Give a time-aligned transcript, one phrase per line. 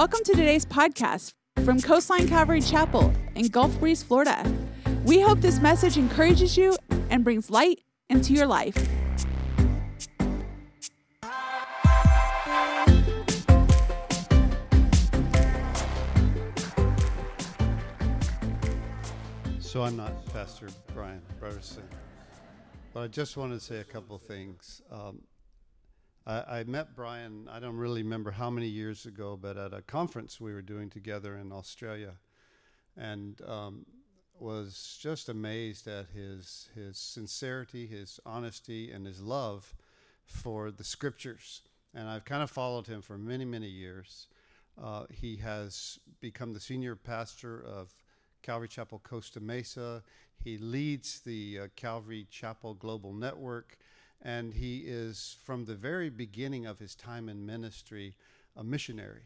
[0.00, 4.50] Welcome to today's podcast from Coastline Calvary Chapel in Gulf Breeze, Florida.
[5.04, 6.74] We hope this message encourages you
[7.10, 8.74] and brings light into your life.
[19.58, 21.82] So I'm not Pastor Brian Broderson,
[22.94, 24.80] but I just wanted to say a couple things.
[24.90, 25.20] Um,
[26.26, 29.82] I, I, met Brian, I don't really remember how many years ago, but at a
[29.82, 32.16] conference we were doing together in Australia,
[32.96, 33.86] and um,
[34.38, 39.74] was just amazed at his his sincerity, his honesty, and his love
[40.24, 41.62] for the scriptures.
[41.94, 44.28] And I've kind of followed him for many, many years.
[44.80, 47.94] Uh, he has become the senior pastor of
[48.42, 50.02] Calvary Chapel Costa Mesa.
[50.42, 53.76] He leads the uh, Calvary Chapel Global Network,
[54.22, 58.14] and he is, from the very beginning of his time in ministry,
[58.56, 59.22] a missionary.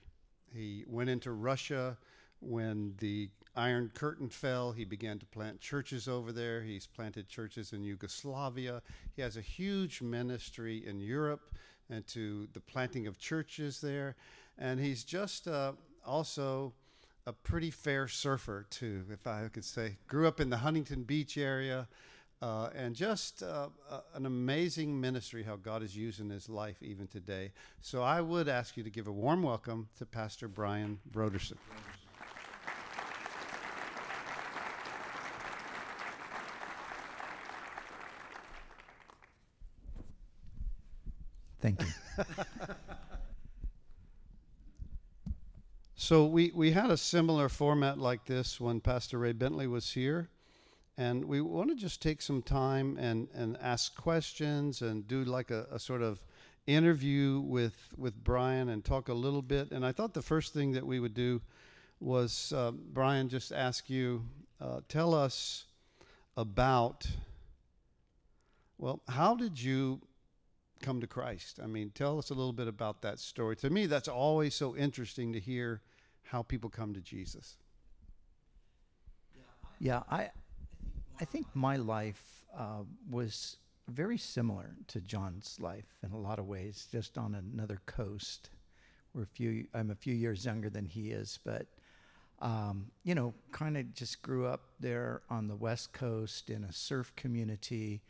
[0.53, 1.97] He went into Russia
[2.41, 4.73] when the Iron Curtain fell.
[4.73, 6.63] He began to plant churches over there.
[6.63, 8.83] He's planted churches in Yugoslavia.
[9.15, 11.53] He has a huge ministry in Europe
[11.91, 14.17] and to the planting of churches there.
[14.59, 15.73] And he's just uh,
[16.07, 16.73] also
[17.27, 19.97] a pretty fair surfer too, if I could say.
[20.07, 21.89] Grew up in the Huntington Beach area,
[22.45, 27.07] uh, and just uh, uh, an amazing ministry how God is using his life even
[27.07, 27.53] today.
[27.81, 31.57] So I would ask you to give a warm welcome to Pastor Brian Broderson.
[41.63, 42.25] Thank you.
[45.97, 50.29] So we, we had a similar format like this when Pastor Ray Bentley was here.
[50.97, 55.51] And we want to just take some time and, and ask questions and do like
[55.51, 56.23] a, a sort of
[56.67, 59.73] interview with, with Brian and talk a little bit.
[59.73, 61.43] And I thought the first thing that we would do
[62.01, 64.25] was, uh, Brian, just ask you,
[64.61, 65.65] uh, tell us
[66.37, 67.07] about,
[68.79, 70.01] well, how did you
[70.81, 71.59] come to Christ?
[71.63, 73.57] I mean, tell us a little bit about that story.
[73.57, 75.83] To me, that's always so interesting to hear
[76.23, 77.57] how people come to Jesus.
[79.81, 80.31] Yeah, I,
[81.21, 83.57] I think my life uh, was
[83.89, 88.51] very similar to John's life in a lot of ways, just on another coast.
[89.15, 91.67] We're a few, I'm a few years younger than he is, but
[92.41, 96.73] um, you know, kind of just grew up there on the West Coast in a
[96.73, 98.03] surf community.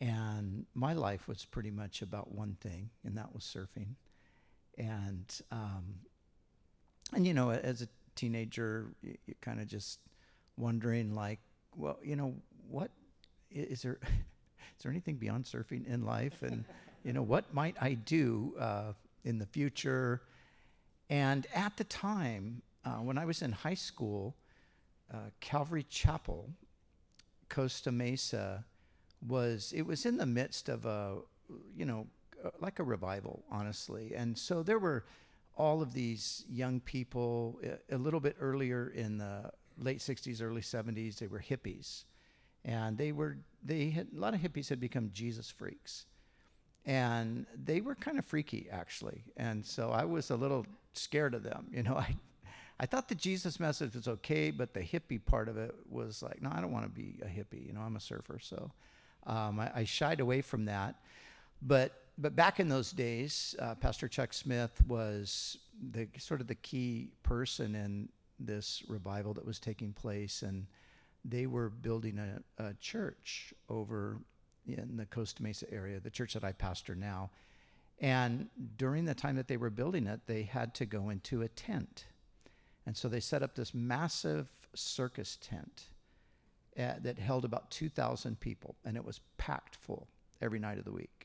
[0.00, 3.94] And my life was pretty much about one thing, and that was surfing.
[4.78, 6.00] And um,
[7.12, 10.00] and you know, as a teenager, you, are kind of just
[10.56, 11.40] wondering, like,
[11.76, 12.34] well, you know,
[12.68, 12.90] what
[13.50, 13.98] is there?
[14.76, 16.42] Is there anything beyond surfing in life?
[16.42, 16.64] And
[17.04, 18.92] you know, what might I do uh,
[19.22, 20.22] in the future?
[21.08, 24.34] And at the time, uh, when I was in high school,
[25.12, 26.50] uh, Calvary Chapel,
[27.48, 28.64] Costa Mesa,
[29.26, 31.18] was it was in the midst of a,
[31.76, 32.06] you know,
[32.44, 34.12] uh, like a revival, honestly.
[34.14, 35.04] And so there were
[35.56, 37.60] all of these young people
[37.90, 42.04] a, little bit earlier in the late 60s early 70s they were hippies.
[42.64, 46.06] And they were they had a lot of hippies had become jesus freaks.
[46.86, 49.24] And they were kind of freaky actually.
[49.36, 51.96] And so i was a little scared of them you know.
[51.98, 52.16] I
[52.80, 56.42] i thought the jesus message was okay but the hippie part of it was like
[56.42, 58.38] no i don't want to be a hippie you know i'm a surfer.
[58.40, 58.72] So
[59.26, 60.96] um, I, I shied away from that.
[61.62, 65.58] But but back in those days, uh, Pastor Chuck Smith was
[65.90, 68.08] the sort of the key person in
[68.46, 70.66] this revival that was taking place, and
[71.24, 74.18] they were building a, a church over
[74.66, 77.30] in the Costa Mesa area, the church that I pastor now.
[78.00, 81.48] And during the time that they were building it, they had to go into a
[81.48, 82.06] tent.
[82.86, 85.84] And so they set up this massive circus tent
[86.78, 90.08] uh, that held about 2,000 people, and it was packed full
[90.40, 91.24] every night of the week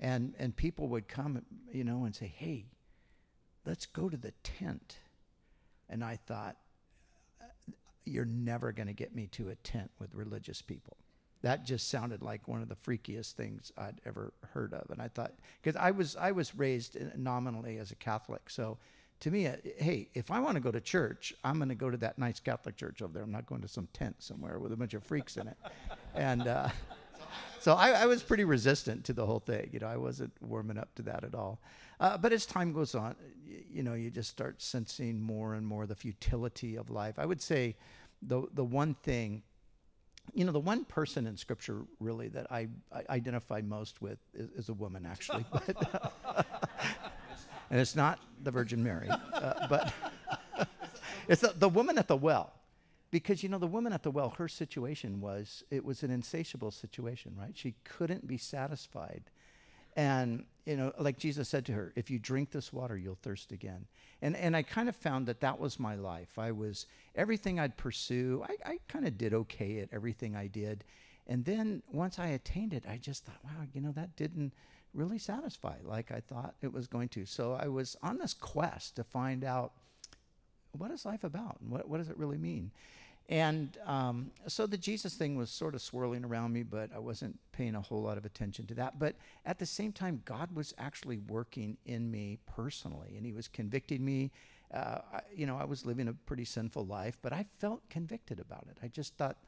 [0.00, 1.42] and and people would come
[1.72, 2.66] you know and say hey
[3.64, 4.98] let's go to the tent
[5.88, 6.56] and i thought
[8.04, 10.96] you're never going to get me to a tent with religious people
[11.42, 15.08] that just sounded like one of the freakiest things i'd ever heard of and i
[15.08, 15.32] thought
[15.62, 18.78] because i was i was raised nominally as a catholic so
[19.20, 19.48] to me,
[19.78, 22.40] hey, if I want to go to church, I'm going to go to that nice
[22.40, 23.22] Catholic church over there.
[23.22, 25.56] I'm not going to some tent somewhere with a bunch of freaks in it.
[26.14, 26.68] and uh,
[27.60, 29.70] so I, I, was pretty resistant to the whole thing.
[29.72, 31.60] You know, I wasn't warming up to that at all.
[32.00, 33.14] Uh, but as time goes on,
[33.70, 37.18] you, know, you just start sensing more and more the futility of life.
[37.18, 37.76] I would say
[38.22, 39.42] the the one thing,
[40.32, 44.50] you know, the one person in Scripture really that I, I identify most with is,
[44.50, 45.44] is a woman, actually.
[47.70, 49.92] and it's not the Virgin Mary, uh, but
[51.28, 52.52] it's the, the woman at the well.
[53.14, 56.72] Because, you know, the woman at the well, her situation was, it was an insatiable
[56.72, 57.56] situation, right?
[57.56, 59.30] She couldn't be satisfied.
[59.94, 63.52] And, you know, like Jesus said to her, if you drink this water, you'll thirst
[63.52, 63.86] again.
[64.20, 66.40] And, and I kind of found that that was my life.
[66.40, 70.82] I was, everything I'd pursue, I, I kind of did okay at everything I did.
[71.28, 74.54] And then once I attained it, I just thought, wow, you know, that didn't
[74.92, 77.26] really satisfy like I thought it was going to.
[77.26, 79.70] So I was on this quest to find out
[80.76, 82.72] what is life about and what, what does it really mean?
[83.28, 87.38] And um, so the Jesus thing was sort of swirling around me, but I wasn't
[87.52, 88.98] paying a whole lot of attention to that.
[88.98, 89.14] But
[89.46, 94.04] at the same time, God was actually working in me personally, and He was convicting
[94.04, 94.30] me.
[94.72, 98.40] Uh, I, you know, I was living a pretty sinful life, but I felt convicted
[98.40, 98.78] about it.
[98.82, 99.38] I just thought,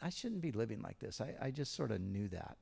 [0.00, 1.20] I shouldn't be living like this.
[1.20, 2.56] I, I just sort of knew that.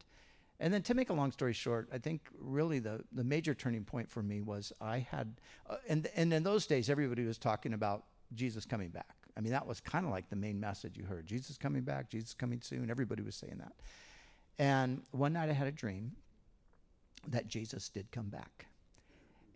[0.61, 3.85] And then to make a long story short, I think really the, the major turning
[3.85, 5.35] point for me was I had,
[5.69, 8.05] uh, and, and in those days, everybody was talking about
[8.35, 9.24] Jesus coming back.
[9.37, 12.09] I mean, that was kind of like the main message you heard Jesus coming back,
[12.09, 12.91] Jesus coming soon.
[12.91, 13.73] Everybody was saying that.
[14.59, 16.13] And one night I had a dream
[17.29, 18.67] that Jesus did come back.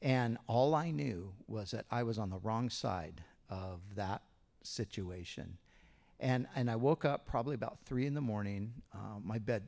[0.03, 4.23] And all I knew was that I was on the wrong side of that
[4.63, 5.59] situation.
[6.21, 9.65] And, and I woke up probably about three in the morning, uh, my bed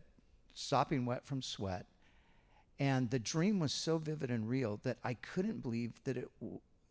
[0.54, 1.86] sopping wet from sweat.
[2.78, 6.28] And the dream was so vivid and real that I couldn't believe that it,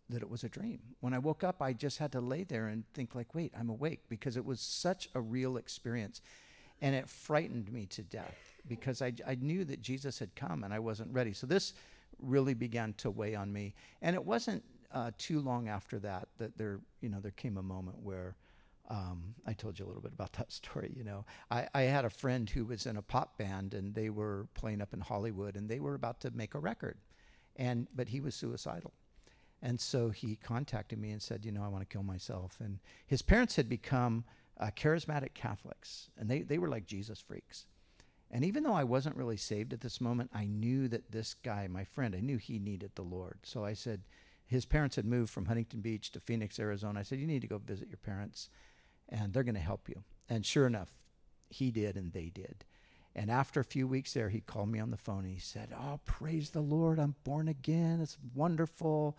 [0.10, 0.80] that it was a dream.
[1.00, 3.70] When I woke up, I just had to lay there and think like, wait, I'm
[3.70, 6.22] awake because it was such a real experience.
[6.82, 10.74] And it frightened me to death because I, I knew that Jesus had come and
[10.74, 11.34] I wasn't ready.
[11.34, 11.74] So this
[12.20, 13.74] really began to weigh on me.
[14.02, 17.64] And it wasn't uh, too long after that that there, you know, there came a
[17.64, 18.36] moment where
[18.90, 20.94] um, I told you a little bit about that story.
[20.96, 24.10] You know, I, I had a friend who was in a pop band and they
[24.10, 26.98] were playing up in Hollywood and they were about to make a record,
[27.56, 28.94] and but he was suicidal,
[29.62, 32.58] and so he contacted me and said, you know, I want to kill myself.
[32.60, 34.24] And his parents had become
[34.60, 37.66] uh, charismatic Catholics, and they they were like Jesus freaks.
[38.32, 41.68] And even though I wasn't really saved at this moment, I knew that this guy,
[41.68, 43.40] my friend, I knew he needed the Lord.
[43.44, 44.02] So I said,
[44.46, 47.00] his parents had moved from Huntington Beach to Phoenix, Arizona.
[47.00, 48.50] I said, you need to go visit your parents
[49.08, 50.04] and they're going to help you.
[50.30, 51.00] And sure enough,
[51.50, 52.66] he did and they did.
[53.16, 55.70] And after a few weeks there, he called me on the phone and he said,
[55.76, 58.00] Oh, praise the Lord, I'm born again.
[58.02, 59.18] It's wonderful.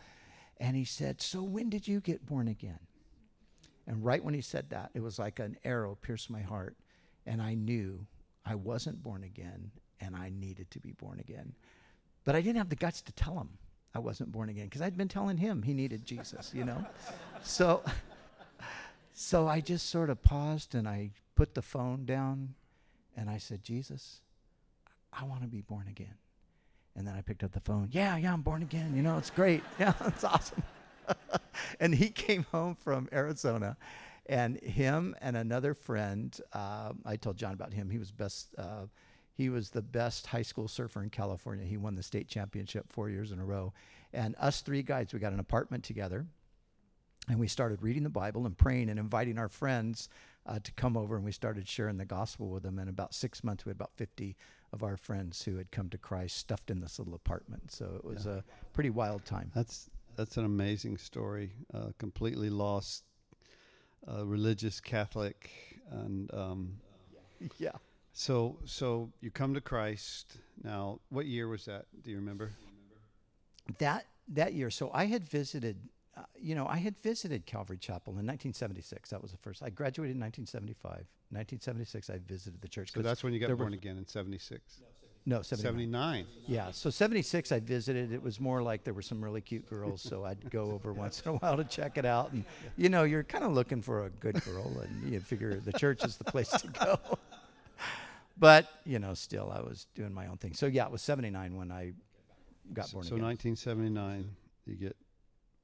[0.61, 2.79] And he said, So when did you get born again?
[3.87, 6.77] And right when he said that, it was like an arrow pierced my heart.
[7.27, 8.07] And I knew
[8.45, 11.55] I wasn't born again and I needed to be born again.
[12.25, 13.59] But I didn't have the guts to tell him
[13.95, 16.85] I wasn't born again because I'd been telling him he needed Jesus, you know?
[17.43, 17.83] so
[19.15, 22.55] so I just sort of paused and I put the phone down
[23.17, 24.21] and I said, Jesus,
[25.13, 26.15] I want to be born again.
[27.01, 27.89] And then I picked up the phone.
[27.93, 28.93] Yeah, yeah, I'm born again.
[28.95, 29.63] You know, it's great.
[29.81, 30.63] Yeah, it's awesome.
[31.81, 33.79] and he came home from Arizona,
[34.27, 36.39] and him and another friend.
[36.53, 37.89] Uh, I told John about him.
[37.89, 38.55] He was best.
[38.59, 38.85] Uh,
[39.33, 41.65] he was the best high school surfer in California.
[41.65, 43.73] He won the state championship four years in a row.
[44.13, 46.27] And us three guys, we got an apartment together
[47.31, 50.11] and we started reading the Bible and praying and inviting our friends
[50.47, 52.79] uh, to come over, and we started sharing the gospel with them.
[52.79, 54.37] And about six months, we had about 50
[54.73, 57.73] of our friends who had come to Christ stuffed in this little apartment.
[57.73, 58.39] So it was yeah.
[58.39, 59.51] a pretty wild time.
[59.55, 61.53] That's that's an amazing story.
[61.73, 63.05] Uh, completely lost,
[64.09, 65.51] uh, religious Catholic,
[65.91, 66.77] and um,
[67.59, 67.73] yeah.
[68.13, 70.39] So so you come to Christ.
[70.63, 71.87] Now, what year was that?
[72.03, 72.51] Do you remember?
[73.79, 74.71] That that year.
[74.71, 75.77] So I had visited
[76.17, 79.11] uh, you know, I had visited Calvary Chapel in 1976.
[79.11, 79.63] That was the first.
[79.63, 81.07] I graduated in 1975.
[81.31, 82.93] 1976, I visited the church.
[82.93, 84.81] So that's when you got born again in 76.
[85.27, 86.25] No, 79.
[86.25, 86.27] 79.
[86.49, 88.13] Yeah, so 76 I visited.
[88.13, 91.23] It was more like there were some really cute girls, so I'd go over once
[91.25, 92.33] in a while to check it out.
[92.33, 92.45] And,
[92.77, 96.05] you know, you're kind of looking for a good girl, and you figure the church
[96.05, 96.99] is the place to go.
[98.39, 100.55] but, you know, still, I was doing my own thing.
[100.55, 101.93] So, yeah, it was 79 when I
[102.73, 103.23] got born so again.
[103.23, 104.31] So 1979,
[104.67, 104.97] you get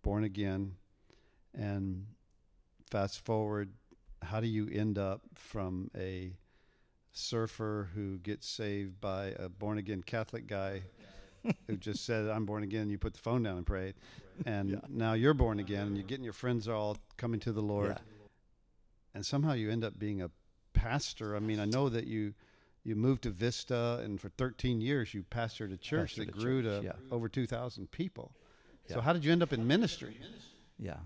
[0.07, 0.77] born again,
[1.53, 2.07] and
[2.93, 3.73] fast forward,
[4.23, 6.31] how do you end up from a
[7.11, 10.83] surfer who gets saved by a born again Catholic guy
[11.67, 13.95] who just said, I'm born again, you put the phone down and prayed.
[14.45, 14.79] And yeah.
[14.89, 17.89] now you're born again and you're getting your friends all coming to the Lord.
[17.89, 17.99] Yeah.
[19.13, 20.31] And somehow you end up being a
[20.73, 21.35] pastor.
[21.35, 22.35] I mean, I know that you
[22.85, 26.63] you moved to Vista and for 13 years you pastored a church pastored that grew
[26.63, 26.93] church, to yeah.
[27.11, 28.31] over 2,000 people.
[28.95, 30.17] So how did you end up in ministry?
[30.79, 30.99] Yeah.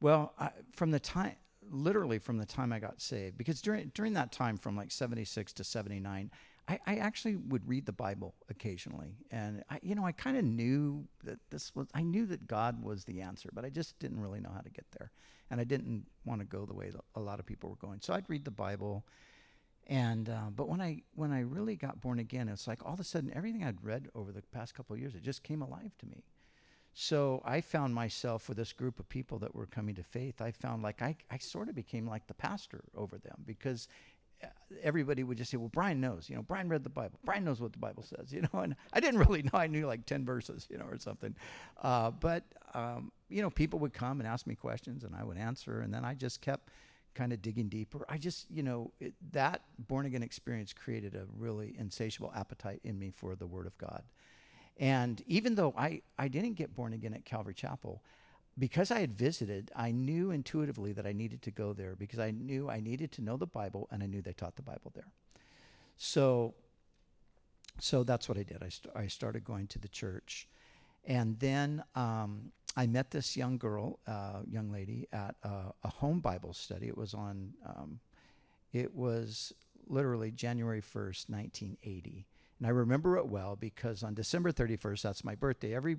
[0.00, 1.36] Well, I, from the time,
[1.70, 5.52] literally from the time I got saved, because during during that time from like 76
[5.54, 6.30] to 79,
[6.66, 10.44] I, I actually would read the Bible occasionally, and I, you know, I kind of
[10.44, 11.88] knew that this was.
[11.94, 14.70] I knew that God was the answer, but I just didn't really know how to
[14.70, 15.10] get there,
[15.50, 18.00] and I didn't want to go the way a lot of people were going.
[18.00, 19.04] So I'd read the Bible,
[19.86, 23.00] and uh, but when I when I really got born again, it's like all of
[23.00, 25.92] a sudden everything I'd read over the past couple of years, it just came alive
[25.98, 26.24] to me.
[26.94, 30.40] So I found myself with this group of people that were coming to faith.
[30.40, 33.88] I found like I, I sort of became like the pastor over them because
[34.82, 36.28] everybody would just say, "Well, Brian knows.
[36.28, 37.18] You know, Brian read the Bible.
[37.24, 39.50] Brian knows what the Bible says." You know, and I didn't really know.
[39.58, 41.34] I knew like ten verses, you know, or something.
[41.82, 45.36] Uh, but um, you know, people would come and ask me questions, and I would
[45.36, 46.70] answer, and then I just kept
[47.14, 48.04] kind of digging deeper.
[48.08, 52.98] I just, you know, it, that born again experience created a really insatiable appetite in
[52.98, 54.02] me for the Word of God.
[54.76, 58.02] And even though I, I didn't get born again at Calvary Chapel,
[58.58, 62.30] because I had visited, I knew intuitively that I needed to go there because I
[62.30, 65.08] knew I needed to know the Bible and I knew they taught the Bible there.
[65.96, 66.54] So,
[67.80, 68.62] so that's what I did.
[68.62, 70.48] I, st- I started going to the church.
[71.04, 76.20] And then um, I met this young girl, uh, young lady, at a, a, home
[76.20, 76.86] Bible study.
[76.86, 78.00] It was on, um,
[78.72, 79.52] it was
[79.86, 82.26] literally January 1st, 1980.
[82.64, 85.98] And I remember it well because on December 31st, that's my birthday, every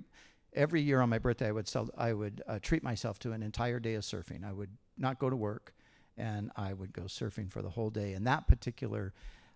[0.52, 3.44] every year on my birthday, I would sell, I would uh, treat myself to an
[3.44, 4.44] entire day of surfing.
[4.44, 5.74] I would not go to work,
[6.16, 8.14] and I would go surfing for the whole day.
[8.14, 9.14] And that particular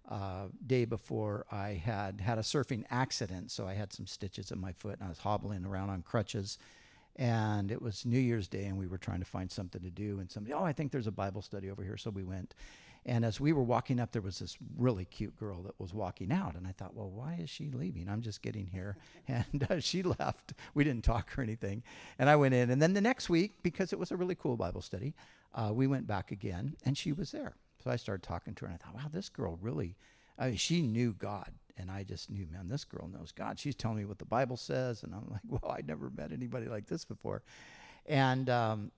[0.08, 4.60] uh, day before, I had had a surfing accident, so I had some stitches in
[4.60, 6.58] my foot, and I was hobbling around on crutches.
[7.16, 10.20] And it was New Year's Day, and we were trying to find something to do.
[10.20, 12.54] And somebody, oh, I think there's a Bible study over here, so we went.
[13.06, 16.30] And as we were walking up, there was this really cute girl that was walking
[16.30, 16.54] out.
[16.54, 18.08] And I thought, well, why is she leaving?
[18.08, 18.96] I'm just getting here.
[19.28, 20.54] And uh, she left.
[20.74, 21.82] We didn't talk or anything.
[22.18, 22.70] And I went in.
[22.70, 25.14] And then the next week, because it was a really cool Bible study,
[25.54, 27.54] uh, we went back again, and she was there.
[27.82, 29.96] So I started talking to her, and I thought, wow, this girl really,
[30.38, 31.52] I mean, she knew God.
[31.76, 33.58] And I just knew, man, this girl knows God.
[33.58, 35.02] She's telling me what the Bible says.
[35.02, 37.42] And I'm like, well, I'd never met anybody like this before.
[38.06, 38.90] And um,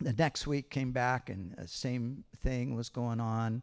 [0.00, 3.62] the next week came back and the same thing was going on.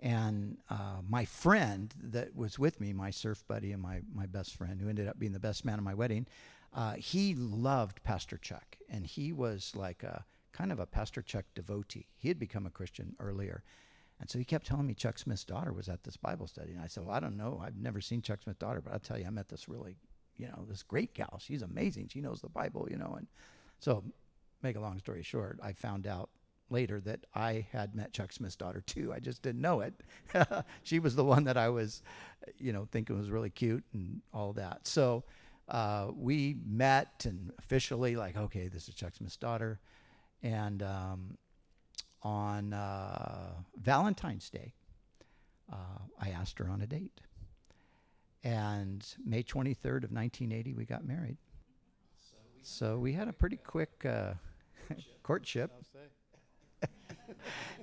[0.00, 4.54] And uh, my friend that was with me my surf buddy and my, my best
[4.54, 6.26] friend who ended up being the best man at my wedding
[6.74, 8.76] uh, he loved pastor chuck.
[8.88, 12.06] And he was like a kind of a pastor chuck devotee.
[12.16, 13.62] He had become a christian earlier.
[14.20, 16.72] And so he kept telling me chuck smith's daughter was at this bible study.
[16.72, 17.60] And i said well i don't know.
[17.64, 19.96] I've never seen chuck smith's daughter but i'll tell you i met this really
[20.36, 21.40] you know this great gal.
[21.40, 22.08] She's amazing.
[22.08, 23.26] She knows the bible you know and
[23.80, 24.04] so
[24.62, 26.30] make a long story short, I found out
[26.70, 29.12] later that I had met Chuck Smith's daughter too.
[29.12, 29.94] I just didn't know it.
[30.82, 32.02] she was the one that I was,
[32.58, 34.86] you know, thinking was really cute and all that.
[34.86, 35.24] So
[35.68, 39.80] uh, we met and officially like, okay, this is Chuck Smith's daughter.
[40.42, 41.36] And um,
[42.22, 44.74] on uh, Valentine's Day,
[45.72, 47.20] uh, I asked her on a date.
[48.44, 51.36] And May 23rd of 1980, we got married.
[52.62, 54.34] So we had a pretty quick uh,
[55.22, 55.72] courtship.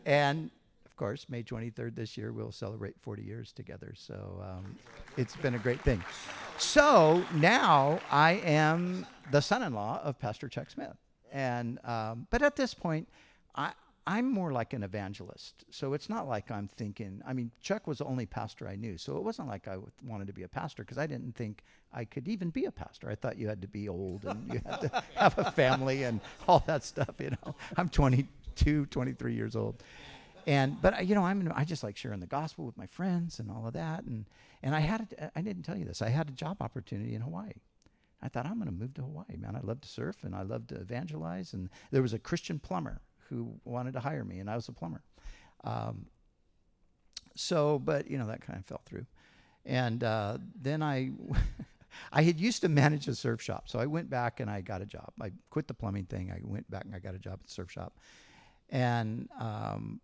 [0.05, 0.51] and
[0.85, 3.93] of course, May 23rd this year, we'll celebrate 40 years together.
[3.97, 4.77] So um,
[5.17, 6.01] it's been a great thing.
[6.57, 10.95] So now I am the son in law of Pastor Chuck Smith.
[11.33, 13.09] And, um, but at this point,
[13.55, 13.73] I,
[14.07, 15.65] I'm more like an evangelist.
[15.71, 18.97] So it's not like I'm thinking, I mean, Chuck was the only pastor I knew.
[18.99, 22.05] So it wasn't like I wanted to be a pastor because I didn't think I
[22.05, 23.09] could even be a pastor.
[23.09, 26.21] I thought you had to be old and you had to have a family and
[26.47, 27.55] all that stuff, you know.
[27.77, 29.81] I'm 22, 23 years old.
[30.45, 33.49] And, but you know, I'm, I just like sharing the gospel with my friends and
[33.49, 34.03] all of that.
[34.03, 34.25] And,
[34.61, 37.21] and I had, a, I didn't tell you this, I had a job opportunity in
[37.21, 37.53] Hawaii.
[38.21, 39.55] I thought, I'm going to move to Hawaii, man.
[39.55, 41.53] I love to surf and I love to evangelize.
[41.53, 44.71] And there was a Christian plumber who wanted to hire me, and I was a
[44.71, 45.03] plumber.
[45.63, 46.07] Um,
[47.35, 49.05] so, but you know that kind of fell through,
[49.65, 51.11] and uh, then I.
[52.11, 54.81] I had used to manage a surf shop, so I went back and I got
[54.81, 55.13] a job.
[55.21, 56.29] I quit the plumbing thing.
[56.29, 57.97] I went back and I got a job at the surf shop,
[58.69, 60.01] and um,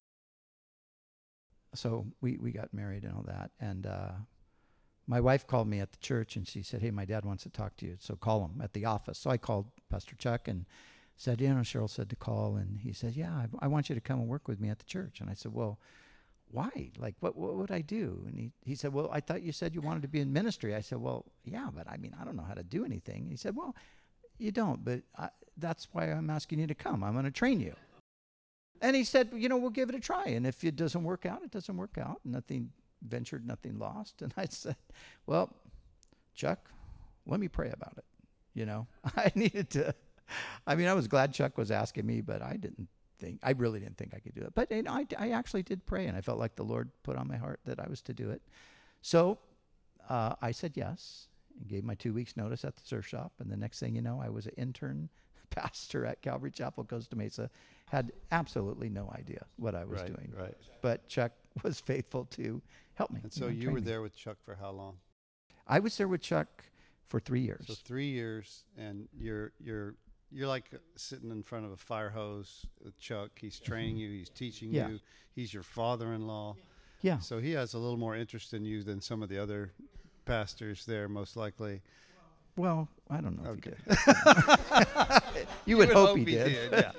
[1.75, 3.51] so we we got married and all that.
[3.59, 4.11] And uh,
[5.07, 7.49] my wife called me at the church and she said, "Hey, my dad wants to
[7.49, 10.65] talk to you, so call him at the office." So I called Pastor Chuck and
[11.21, 13.95] said, you know, Cheryl said to call, and he said, yeah, I, I, want you
[13.95, 15.21] to come and work with me at the church.
[15.21, 15.79] And I said, well,
[16.49, 16.89] why?
[16.97, 18.23] Like, what, what would I do?
[18.25, 20.73] And he, he said, well, I thought you said you wanted to be in ministry.
[20.73, 23.27] I said, well, yeah, but I mean, I don't know how to do anything.
[23.29, 23.75] he said, well,
[24.39, 27.03] you don't, but I, that's why I'm asking you to come.
[27.03, 27.75] I'm going to train you.
[28.81, 30.25] And he said, you know, we'll give it a try.
[30.25, 32.21] And if it doesn't work out, it doesn't work out.
[32.25, 32.71] Nothing
[33.07, 34.23] ventured, nothing lost.
[34.23, 34.75] And I said,
[35.27, 35.53] well,
[36.33, 36.71] Chuck,
[37.27, 38.05] let me pray about it.
[38.55, 39.93] You know, I needed to
[40.67, 42.87] I mean, I was glad Chuck was asking me, but I didn't
[43.19, 44.53] think, I really didn't think I could do it.
[44.55, 47.17] But you know, I, I actually did pray, and I felt like the Lord put
[47.17, 48.41] on my heart that I was to do it.
[49.01, 49.39] So
[50.09, 51.27] uh, I said yes
[51.59, 53.33] and gave my two weeks notice at the surf shop.
[53.39, 55.09] And the next thing you know, I was an intern
[55.49, 57.49] pastor at Calvary Chapel, Costa Mesa.
[57.89, 60.33] Had absolutely no idea what I was right, doing.
[60.37, 60.55] Right.
[60.81, 61.33] But Chuck
[61.63, 62.61] was faithful to
[62.95, 63.19] help me.
[63.23, 63.81] And so know, you were me.
[63.81, 64.97] there with Chuck for how long?
[65.67, 66.63] I was there with Chuck
[67.09, 67.65] for three years.
[67.67, 69.95] So three years, and you're you're
[70.31, 73.31] you're like uh, sitting in front of a fire hose with Chuck.
[73.39, 74.09] He's training you.
[74.09, 74.71] He's teaching.
[74.73, 74.89] Yeah.
[74.89, 74.99] you.
[75.33, 76.55] He's your father-in-law.
[77.01, 77.19] yeah.
[77.19, 79.71] So he has a little more interest in you than some of the other
[80.25, 81.81] pastors there, most likely.
[82.57, 85.23] Well, I don't know if he did.
[85.65, 86.71] you would hope, he did.
[86.71, 86.91] yeah.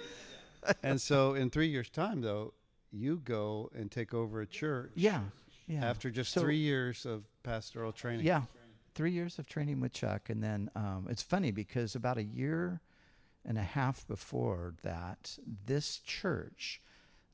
[0.82, 2.54] and so in three years' time, though,
[2.90, 4.92] you go and take over a church.
[4.94, 5.20] Yeah.
[5.66, 5.84] Yeah.
[5.84, 8.26] After just So- three years of pastoral training.
[8.26, 8.42] Yeah,
[8.94, 12.80] three years of training with Chuck, and then um, it's funny because about a year
[13.44, 16.80] and a half before that, this church,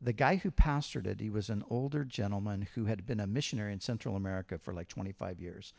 [0.00, 3.72] the guy who pastored it, he was an older gentleman who had been a missionary
[3.72, 5.72] in Central America for like 25 years,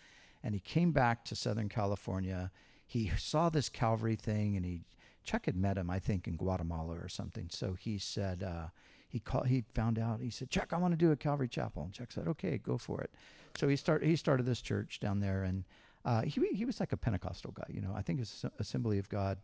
[0.43, 2.51] and he came back to Southern California.
[2.85, 4.81] He saw this Calvary thing, and he
[5.23, 7.47] Chuck had met him, I think, in Guatemala or something.
[7.49, 8.43] So he said.
[8.43, 8.67] Uh,
[9.09, 9.47] he called.
[9.47, 10.21] He found out.
[10.21, 12.77] He said, "Chuck, I want to do a Calvary Chapel." And Chuck said, "Okay, go
[12.77, 13.09] for it."
[13.57, 14.07] So he started.
[14.07, 15.63] He started this church down there, and
[16.05, 17.65] uh, he he was like a Pentecostal guy.
[17.69, 19.39] You know, I think it's Assembly of God,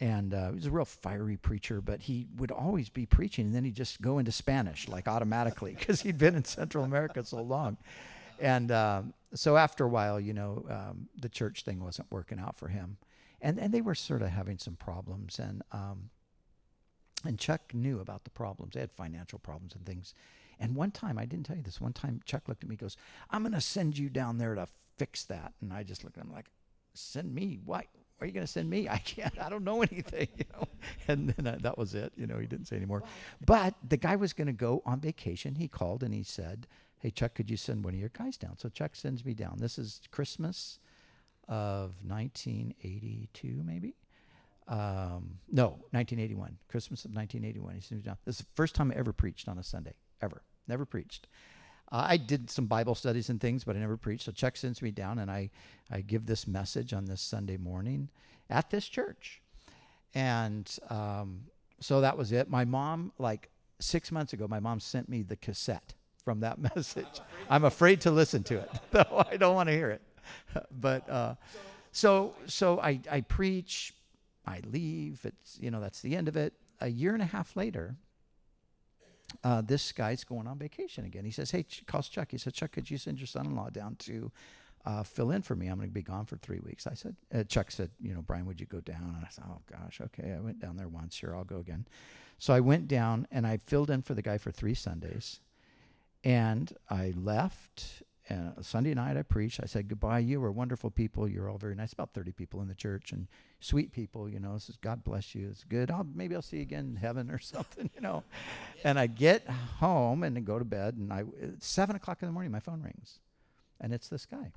[0.00, 1.80] and uh, he was a real fiery preacher.
[1.80, 5.74] But he would always be preaching, and then he'd just go into Spanish like automatically
[5.78, 7.76] because he'd been in Central America so long.
[8.40, 12.56] And um, so after a while, you know, um, the church thing wasn't working out
[12.56, 12.96] for him,
[13.40, 16.10] and and they were sort of having some problems, and um,
[17.24, 18.74] and Chuck knew about the problems.
[18.74, 20.14] They had financial problems and things.
[20.58, 21.80] And one time, I didn't tell you this.
[21.80, 22.96] One time, Chuck looked at me, goes,
[23.30, 24.66] "I'm going to send you down there to
[24.96, 26.50] fix that." And I just looked at him like,
[26.94, 27.58] "Send me?
[27.64, 27.84] Why?
[28.20, 28.88] Are you going to send me?
[28.88, 29.38] I can't.
[29.40, 30.68] I don't know anything." You know.
[31.08, 32.12] And then uh, that was it.
[32.16, 33.02] You know, he didn't say anymore.
[33.44, 35.54] But the guy was going to go on vacation.
[35.56, 36.66] He called and he said,
[36.98, 39.56] "Hey, Chuck, could you send one of your guys down?" So Chuck sends me down.
[39.58, 40.78] This is Christmas
[41.48, 43.96] of 1982, maybe.
[44.68, 47.74] Um, no, 1981, Christmas of 1981.
[47.74, 48.16] He sends me down.
[48.24, 50.42] This is the first time I ever preached on a Sunday, ever.
[50.68, 51.26] Never preached.
[51.92, 54.24] Uh, I did some Bible studies and things, but I never preached.
[54.24, 55.50] So Chuck sends me down, and I,
[55.90, 58.08] I give this message on this Sunday morning
[58.48, 59.42] at this church.
[60.14, 61.44] And um,
[61.80, 62.48] so that was it.
[62.48, 63.50] My mom, like
[63.80, 67.20] six months ago, my mom sent me the cassette from that message.
[67.48, 70.02] I'm afraid to listen to it, though I don't want to hear it.
[70.80, 71.34] but uh,
[71.92, 73.94] so so I, I preach,
[74.46, 75.20] I leave.
[75.24, 76.52] It's you know that's the end of it.
[76.80, 77.96] A year and a half later,
[79.44, 81.24] uh, this guy's going on vacation again.
[81.24, 82.28] He says, "Hey, Ch- calls Chuck.
[82.30, 84.30] He said, Chuck, could you send your son-in-law down to
[84.84, 85.68] uh, fill in for me?
[85.68, 88.22] I'm going to be gone for three weeks." I said, uh, "Chuck said, you know,
[88.22, 90.88] Brian, would you go down?" And I said, "Oh gosh, okay." I went down there
[90.88, 91.14] once.
[91.14, 91.86] Sure, I'll go again.
[92.38, 95.40] So I went down and I filled in for the guy for three Sundays,
[96.24, 98.02] and I left.
[98.30, 99.58] And Sunday night I preached.
[99.60, 100.20] I said goodbye.
[100.20, 101.28] You were wonderful people.
[101.28, 101.92] You're all very nice.
[101.92, 103.26] About 30 people in the church and
[103.58, 104.28] sweet people.
[104.28, 105.48] You know, says God bless you.
[105.50, 105.90] It's good.
[105.90, 107.90] I'll maybe I'll see you again in heaven or something.
[107.92, 108.22] You know.
[108.84, 109.48] And I get
[109.80, 110.94] home and then go to bed.
[110.94, 111.24] And I
[111.58, 112.52] seven o'clock in the morning.
[112.52, 113.18] My phone rings,
[113.80, 114.52] and it's this guy.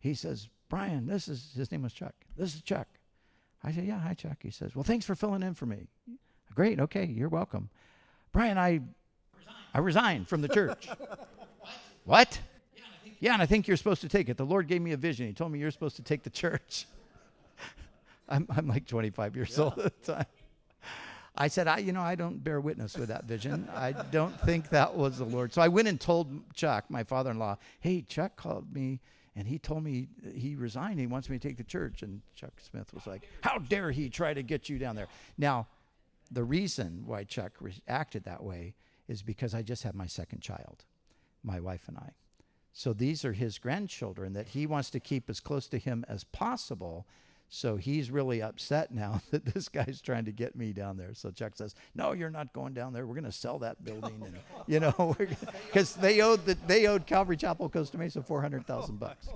[0.00, 2.14] He says, Brian, this is his name was Chuck.
[2.36, 2.88] This is Chuck.
[3.62, 4.38] I said, Yeah, hi Chuck.
[4.42, 5.86] He says, Well, thanks for filling in for me.
[6.52, 6.80] Great.
[6.80, 7.70] Okay, you're welcome.
[8.32, 8.80] Brian, I
[9.72, 10.88] I resigned from the church.
[12.04, 12.40] what?
[13.22, 14.36] Yeah, and I think you're supposed to take it.
[14.36, 15.28] The Lord gave me a vision.
[15.28, 16.86] He told me you're supposed to take the church.
[18.28, 20.26] I'm, I'm like 25 years old at the time.
[21.36, 23.68] I said, I, you know, I don't bear witness with that vision.
[23.72, 25.54] I don't think that was the Lord.
[25.54, 29.00] So I went and told Chuck, my father-in-law, hey, Chuck called me
[29.36, 30.98] and he told me he resigned.
[30.98, 32.02] He wants me to take the church.
[32.02, 35.06] And Chuck Smith was like, how dare he try to get you down there?
[35.38, 35.68] Now,
[36.32, 38.74] the reason why Chuck reacted that way
[39.06, 40.84] is because I just had my second child,
[41.44, 42.10] my wife and I.
[42.72, 46.24] So these are his grandchildren that he wants to keep as close to him as
[46.24, 47.06] possible.
[47.48, 51.14] So he's really upset now that this guy's trying to get me down there.
[51.14, 53.06] So Chuck says, "No, you're not going down there.
[53.06, 55.16] We're going to sell that building." And you know,
[55.66, 59.28] because they owed the, they owed Calvary Chapel Costa Mesa four hundred thousand bucks.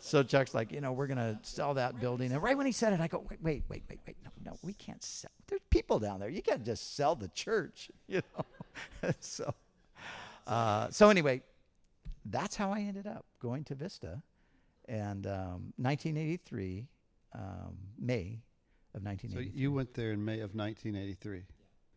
[0.00, 2.30] So Chuck's like, you know, we're going to sell that building.
[2.30, 4.16] And right when he said it, I go, wait, wait, wait, wait, wait.
[4.22, 5.30] No, no, we can't sell.
[5.46, 6.28] There's people down there.
[6.28, 9.12] You can't just sell the church, you know.
[9.20, 9.54] so,
[10.46, 11.40] uh, so anyway,
[12.24, 14.22] that's how I ended up going to Vista.
[14.86, 16.86] And um, 1983,
[17.34, 18.40] um, May
[18.94, 19.28] of 1983.
[19.30, 19.60] So 1983.
[19.60, 21.42] you went there in May of 1983.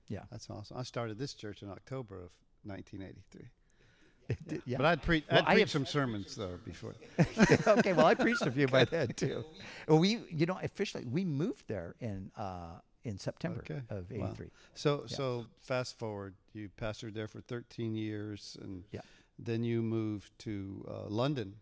[0.07, 0.21] Yeah.
[0.31, 0.77] That's awesome.
[0.77, 2.31] I started this church in October of
[2.63, 4.61] 1983.
[4.65, 4.77] yeah.
[4.77, 6.95] But I'd, pre- Well, I'd I preach some sermons though before.
[7.67, 9.43] okay, well, I preached a few by then too.
[9.87, 13.81] Well, we, you know, officially we moved there in uh, in September Okay.
[13.89, 14.27] of Wow.
[14.27, 14.47] '83.
[14.75, 15.15] So Yeah.
[15.15, 18.99] so fast forward, you pastored there for 13 years, and Yeah.
[19.39, 21.55] Then you moved to uh, London,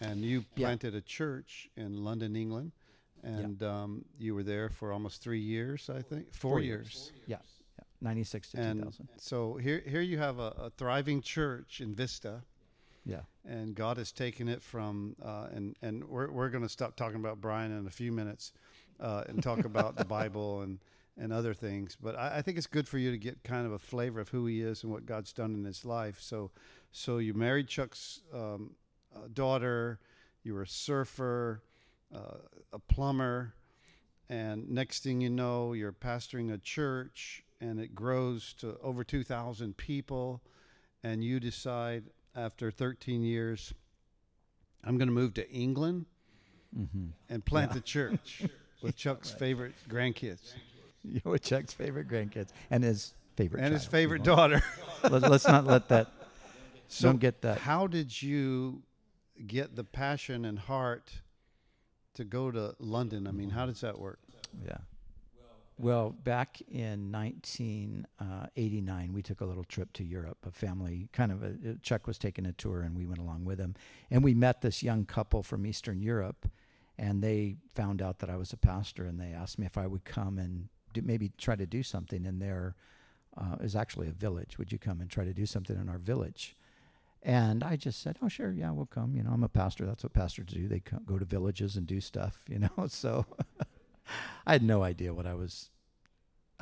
[0.00, 0.66] and you Yeah.
[0.66, 2.72] planted a church in London, England,
[3.22, 7.12] and um, you were there for almost three years, I think, four, Four years.
[7.14, 7.22] years.
[7.26, 7.36] Yeah,
[7.78, 9.08] yeah, 96 to And 2000.
[9.16, 12.42] so here, here you have a, a thriving church in Vista,
[13.04, 13.22] Yeah.
[13.44, 17.16] and God has taken it from, uh, and and we're we're going to stop talking
[17.20, 18.52] about Brian in a few minutes,
[18.98, 20.80] uh, and talk about the Bible and
[21.18, 21.96] and other things.
[22.00, 24.28] But I, I think it's good for you to get kind of a flavor of
[24.30, 26.18] who he is and what God's done in his life.
[26.20, 26.50] So,
[26.90, 28.74] so you married Chuck's um,
[29.14, 29.98] uh, daughter.
[30.42, 31.62] You were a surfer,
[32.14, 32.38] uh,
[32.72, 33.54] a plumber,
[34.28, 39.22] and next thing you know, you're pastoring a church, and it grows to over two
[39.22, 40.42] thousand people,
[41.04, 43.74] and you decide after 13 years,
[44.84, 46.06] I'm going to move to England
[46.74, 47.08] Mm-hmm.
[47.28, 47.74] and plant Yeah.
[47.74, 48.42] the church
[48.82, 50.54] with Chuck's favorite grandkids
[51.08, 54.36] You know, Chuck's favorite grandkids and his favorite and his favorite you know.
[54.36, 54.62] daughter.
[55.10, 56.08] Let, us not let that.
[56.88, 57.58] So don't get that.
[57.58, 58.82] How did you
[59.46, 61.10] get the passion and heart
[62.14, 63.26] to go to London?
[63.26, 64.18] I mean, how does that work?
[64.62, 64.76] Yeah.
[65.78, 70.38] Well, back in 1989, we took a little trip to Europe.
[70.46, 73.46] A family, kind of a uh, Chuck was taking a tour, and we went along
[73.46, 73.74] with him.
[74.10, 76.46] And we met this young couple from Eastern Europe,
[76.98, 79.86] and they found out that I was a pastor, and they asked me if I
[79.86, 82.74] would come and do, maybe try to do something in their.
[83.34, 84.58] Uh, was actually a village.
[84.58, 86.54] Would you come and try to do something in our village?
[87.22, 89.86] And I just said, "Oh, sure, yeah, we'll come." You know, I'm a pastor.
[89.86, 90.68] That's what pastors do.
[90.68, 92.44] They co- go to villages and do stuff.
[92.46, 93.24] You know, so
[94.46, 95.70] I had no idea what I was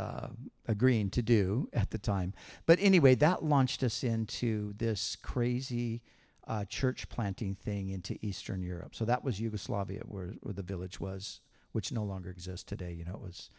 [0.00, 0.28] uh,
[0.66, 2.32] agreeing to do at the time.
[2.66, 6.02] But anyway, that launched us into this crazy
[6.46, 8.94] uh, church planting thing into Eastern Europe.
[8.94, 11.40] So that was Yugoslavia, where, where the village was,
[11.72, 12.92] which no longer exists today.
[12.92, 13.50] You know, it was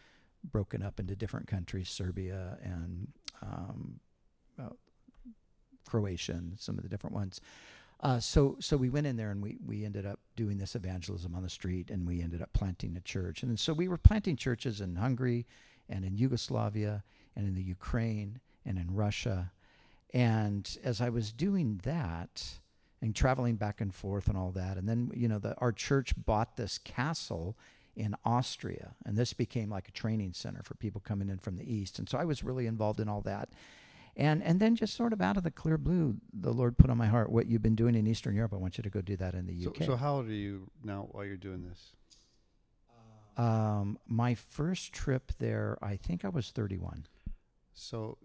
[0.44, 3.08] broken up into different countries, Serbia and
[3.42, 4.00] um,
[4.60, 4.70] uh,
[5.88, 7.40] Croatia, and some of the different ones.
[8.02, 11.36] Uh, so so we went in there and we we ended up doing this evangelism
[11.36, 14.36] on the street and we ended up planting a church and so we were planting
[14.36, 15.46] churches in Hungary
[15.88, 17.04] and in Yugoslavia
[17.36, 19.52] and in the Ukraine and in Russia
[20.12, 22.58] and as I was doing that
[23.00, 26.12] and traveling back and forth and all that and then you know the, our church
[26.16, 27.56] bought this castle
[27.96, 31.72] in Austria and this became like a training center for people coming in from the
[31.72, 33.50] east and so I was really involved in all that
[34.16, 36.98] and and then just sort of out of the clear blue, the Lord put on
[36.98, 38.52] my heart what you've been doing in Eastern Europe.
[38.52, 39.84] I want you to go do that in the So, UK.
[39.84, 41.92] so how old are you now while you're doing this?
[43.38, 47.06] um, my first trip there, I think I was 31.
[47.72, 48.18] So,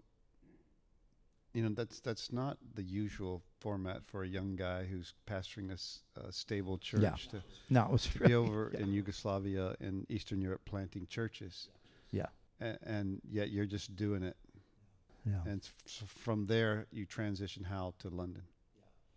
[1.54, 5.70] you know, that's that's not the usual format for a young guy who's pastoring
[6.16, 7.14] a stable church Yeah.
[7.30, 8.80] to, No, to really, be over yeah.
[8.80, 11.68] in Yugoslavia in Eastern Europe planting churches.
[12.10, 12.26] Yeah.
[12.60, 14.36] A- and yet you're just doing it.
[15.26, 15.42] Yeah.
[15.46, 18.42] And f- from there, you transition how to London.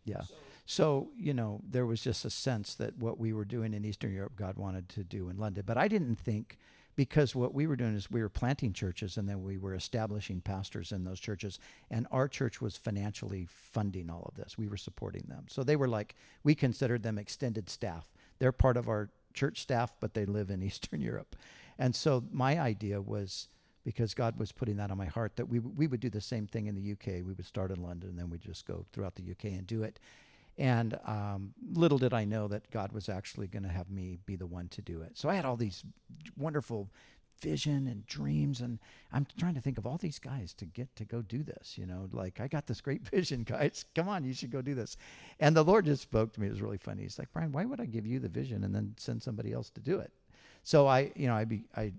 [0.03, 0.21] Yeah.
[0.65, 4.11] So, you know, there was just a sense that what we were doing in Eastern
[4.13, 5.63] Europe, God wanted to do in London.
[5.65, 6.57] But I didn't think,
[6.95, 10.41] because what we were doing is we were planting churches and then we were establishing
[10.41, 11.59] pastors in those churches.
[11.89, 14.57] And our church was financially funding all of this.
[14.57, 15.45] We were supporting them.
[15.49, 18.11] So they were like, we considered them extended staff.
[18.39, 21.35] They're part of our church staff, but they live in Eastern Europe.
[21.79, 23.47] And so my idea was,
[23.83, 26.45] because God was putting that on my heart that we we would do the same
[26.45, 27.25] thing in the UK.
[27.25, 29.81] We would start in London and then we'd just go throughout the UK and do
[29.81, 29.99] it.
[30.57, 34.35] And um, little did I know that God was actually going to have me be
[34.35, 35.17] the one to do it.
[35.17, 35.83] So I had all these
[36.37, 36.89] wonderful
[37.41, 38.79] vision and dreams, and
[39.11, 41.77] I'm trying to think of all these guys to get to go do this.
[41.77, 43.85] You know, like I got this great vision, guys.
[43.95, 44.97] Come on, you should go do this.
[45.39, 46.47] And the Lord just spoke to me.
[46.47, 47.03] It was really funny.
[47.03, 49.69] He's like, Brian, why would I give you the vision and then send somebody else
[49.71, 50.11] to do it?
[50.63, 51.93] So I, you know, I be I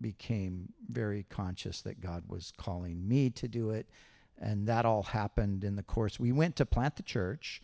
[0.00, 3.86] became very conscious that God was calling me to do it.
[4.40, 6.20] And that all happened in the course.
[6.20, 7.60] We went to plant the church,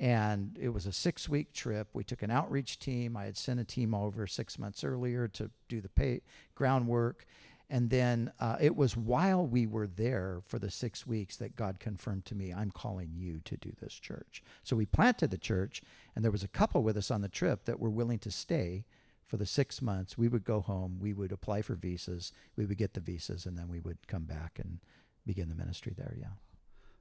[0.00, 1.88] and it was a six week trip.
[1.92, 3.18] We took an outreach team.
[3.18, 6.22] I had sent a team over six months earlier to do the pay,
[6.54, 7.26] groundwork.
[7.68, 11.78] And then uh, it was while we were there for the six weeks that God
[11.78, 14.42] confirmed to me, I'm calling you to do this church.
[14.64, 15.80] So we planted the church,
[16.16, 18.86] and there was a couple with us on the trip that were willing to stay
[19.24, 20.18] for the six months.
[20.18, 23.56] We would go home, we would apply for visas, we would get the visas, and
[23.56, 24.80] then we would come back and
[25.24, 26.16] begin the ministry there.
[26.18, 26.49] Yeah.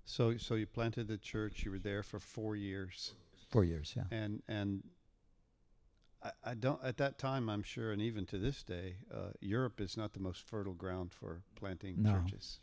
[0.09, 1.63] So, so you planted the church.
[1.63, 3.13] You were there for four years,
[3.51, 3.93] Four years.
[3.95, 4.05] Yeah.
[4.09, 4.83] and and
[6.23, 7.47] I, I don't at that time.
[7.47, 11.11] I'm sure, and even to this day, uh, Europe is not the most fertile ground
[11.13, 12.11] for planting No.
[12.11, 12.59] churches.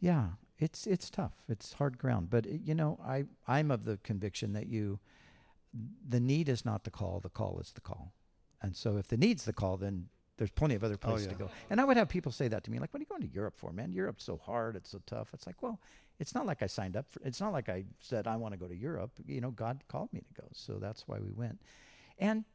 [0.00, 1.34] Yeah, it's it's tough.
[1.48, 4.98] It's hard ground, but uh, you know, I I'm of the conviction that you,
[6.08, 7.20] the need is not the call.
[7.20, 8.12] The call is the call,
[8.60, 10.08] and so if the need's the call, then
[10.40, 11.32] there's plenty of other Oh, places yeah.
[11.34, 11.50] to go.
[11.68, 13.28] And I would have people say that to me, like, "What are you going to
[13.28, 13.92] Europe for, man?
[13.92, 15.78] Europe's so hard, it's so tough." It's like, well,
[16.18, 17.20] it's not like I signed up for.
[17.22, 19.10] It's not like I said I want to go to Europe.
[19.26, 21.60] You know, God called me to go, so that's why we went.
[22.18, 22.46] And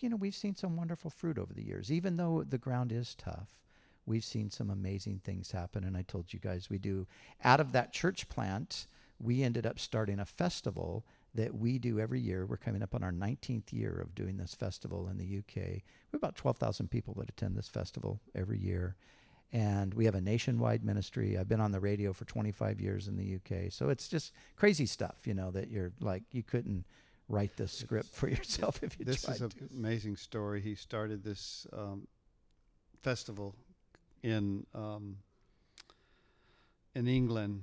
[0.00, 3.14] you know, we've seen some wonderful fruit over the years, even though the ground is
[3.14, 3.54] tough.
[4.04, 7.06] We've seen some amazing things happen, and I told you guys we do.
[7.44, 8.88] Out of that church plant,
[9.20, 12.46] we ended up starting a festival that we do every year.
[12.46, 15.56] We're coming up on our 19th year of doing this festival in the UK.
[15.56, 18.96] We have about 12,000 people that attend this festival every year.
[19.52, 21.38] And we have a nationwide ministry.
[21.38, 23.70] I've been on the radio for 25 years in the UK.
[23.72, 26.84] So it's just crazy stuff, you know, that you're like, you couldn't
[27.28, 29.68] write this script for yourself if you this tried is an to.
[29.74, 30.60] amazing story.
[30.60, 32.06] He started this um,
[33.02, 33.54] festival
[34.22, 35.16] in um,
[36.94, 37.62] in England,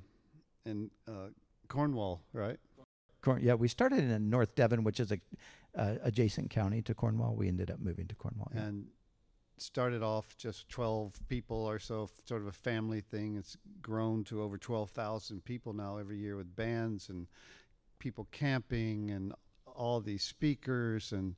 [0.65, 1.28] in uh,
[1.67, 2.58] Cornwall, right?
[3.26, 5.20] Corn- yeah, we started in North Devon, which is a
[5.76, 7.36] uh, adjacent county to Cornwall.
[7.36, 8.52] We ended up moving to Cornwall.
[8.54, 8.62] yeah.
[8.62, 8.86] and
[9.58, 13.36] started off just 12 people or so, sort of a family thing.
[13.38, 17.28] It's grown to over 12,000 people now every year with bands and
[18.00, 19.34] people camping and
[19.66, 21.36] all these speakers and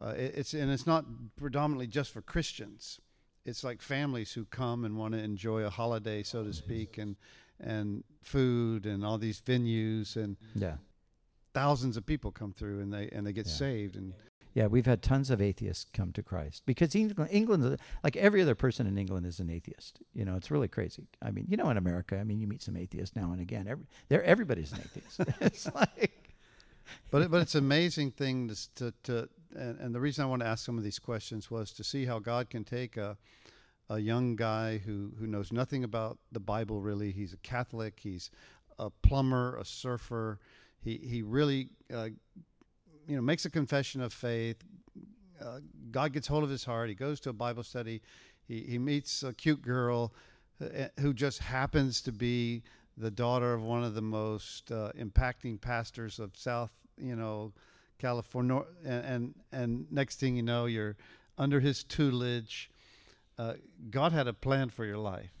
[0.00, 1.04] uh, it, it's and it's not
[1.36, 3.00] predominantly just for Christians.
[3.44, 7.16] It's like families who come and want to enjoy a holiday, so to speak, and
[7.60, 10.76] and food and all these venues and yeah.
[11.54, 13.52] Thousands of people come through and they and they get Yeah.
[13.52, 14.14] saved and
[14.54, 18.54] Yeah, we've had tons of atheists come to Christ because England, England, like every other
[18.54, 20.00] person in England, is an atheist.
[20.12, 21.06] You know, it's really crazy.
[21.22, 23.66] I mean, you know, in America, I mean, you meet some atheists now and again.
[23.66, 25.20] Every, there, everybody's an atheist.
[25.40, 26.34] it's like,
[27.10, 30.42] but it, but it's amazing thing to to, to and, and the reason I want
[30.42, 33.16] to ask some of these questions was to see how God can take a
[33.88, 37.10] a young guy who who knows nothing about the Bible really.
[37.12, 38.00] He's a Catholic.
[38.02, 38.30] He's
[38.78, 40.38] a plumber, a surfer.
[40.82, 42.08] He he really uh,
[43.06, 44.56] you know makes a confession of faith.
[45.40, 46.88] Uh, God gets hold of his heart.
[46.88, 48.02] He goes to a Bible study.
[48.46, 50.12] He he meets a cute girl
[50.60, 52.62] uh, who just happens to be
[52.96, 57.52] the daughter of one of the most uh, impacting pastors of South, you know,
[57.98, 58.62] California.
[58.84, 60.96] And, and and next thing you know, you're
[61.38, 62.70] under his tutelage.
[63.38, 63.54] Uh,
[63.90, 65.32] God had a plan for your life.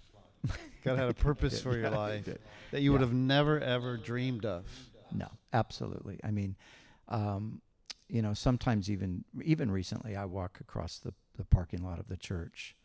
[0.84, 2.28] God had a purpose for your life
[2.72, 4.64] that you would have never ever dreamed of.
[5.12, 6.18] No, absolutely.
[6.24, 6.56] I mean,
[7.08, 7.60] um,
[8.08, 12.16] you know, sometimes even even recently, I walk across the the parking lot of the
[12.16, 12.76] church,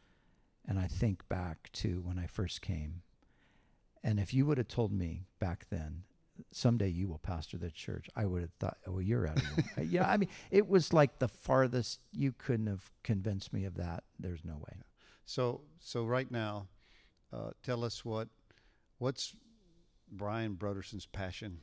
[0.67, 3.01] and I think back to when I first came.
[4.03, 6.03] And if you would have told me back then,
[6.51, 9.43] someday you will pastor the church, I would have thought, oh, well, you're out of
[9.75, 13.75] your Yeah, I mean, it was like the farthest you couldn't have convinced me of
[13.75, 14.03] that.
[14.19, 14.77] There's no way.
[15.25, 16.67] So so right now,
[17.33, 18.29] uh, tell us what
[18.97, 19.35] what's
[20.09, 21.59] Brian Broderson's passion.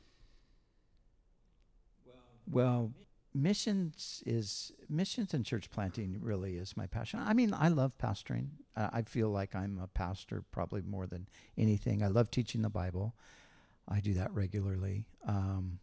[2.49, 2.93] Well,
[3.33, 7.19] missions is missions and church planting really is my passion.
[7.23, 8.47] I mean, I love pastoring.
[8.75, 11.27] I feel like I'm a pastor probably more than
[11.57, 12.03] anything.
[12.03, 13.15] I love teaching the Bible.
[13.87, 15.05] I do that regularly.
[15.27, 15.79] Um,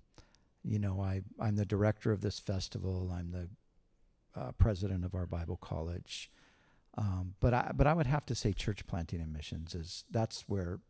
[0.64, 3.10] you know, I I'm the director of this festival.
[3.12, 3.48] I'm the
[4.34, 6.30] uh, president of our Bible college.
[6.96, 10.42] Um, but I but I would have to say church planting and missions is that's
[10.48, 10.80] where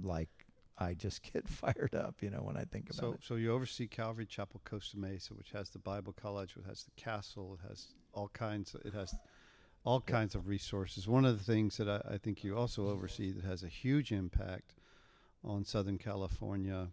[0.00, 0.41] like
[0.78, 3.20] I just get fired up, you know, when I think about So it.
[3.22, 6.90] so you oversee Calvary Chapel Costa Mesa, which has the Bible College, which has the
[7.00, 8.74] castle, it has all kinds.
[8.74, 9.14] Of, it has
[9.84, 11.08] all kinds of resources.
[11.08, 14.12] One of the things that I, I think you also oversee that has a huge
[14.12, 14.74] impact
[15.44, 16.88] on Southern California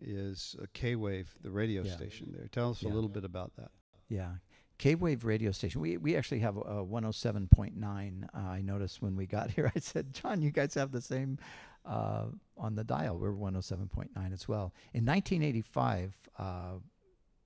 [0.00, 1.96] is uh, K-Wave, the radio Yeah.
[1.96, 2.48] station there.
[2.48, 2.90] Tell us Yeah.
[2.90, 3.70] a little bit about that.
[4.08, 4.34] Yeah.
[4.78, 5.80] K Wave radio station.
[5.80, 8.24] We we actually have a 107.9.
[8.34, 11.38] Uh, I noticed when we got here, I said, John, you guys have the same
[11.84, 13.18] uh, on the dial.
[13.18, 14.72] We're 107.9 as well.
[14.92, 16.44] In 1985, uh,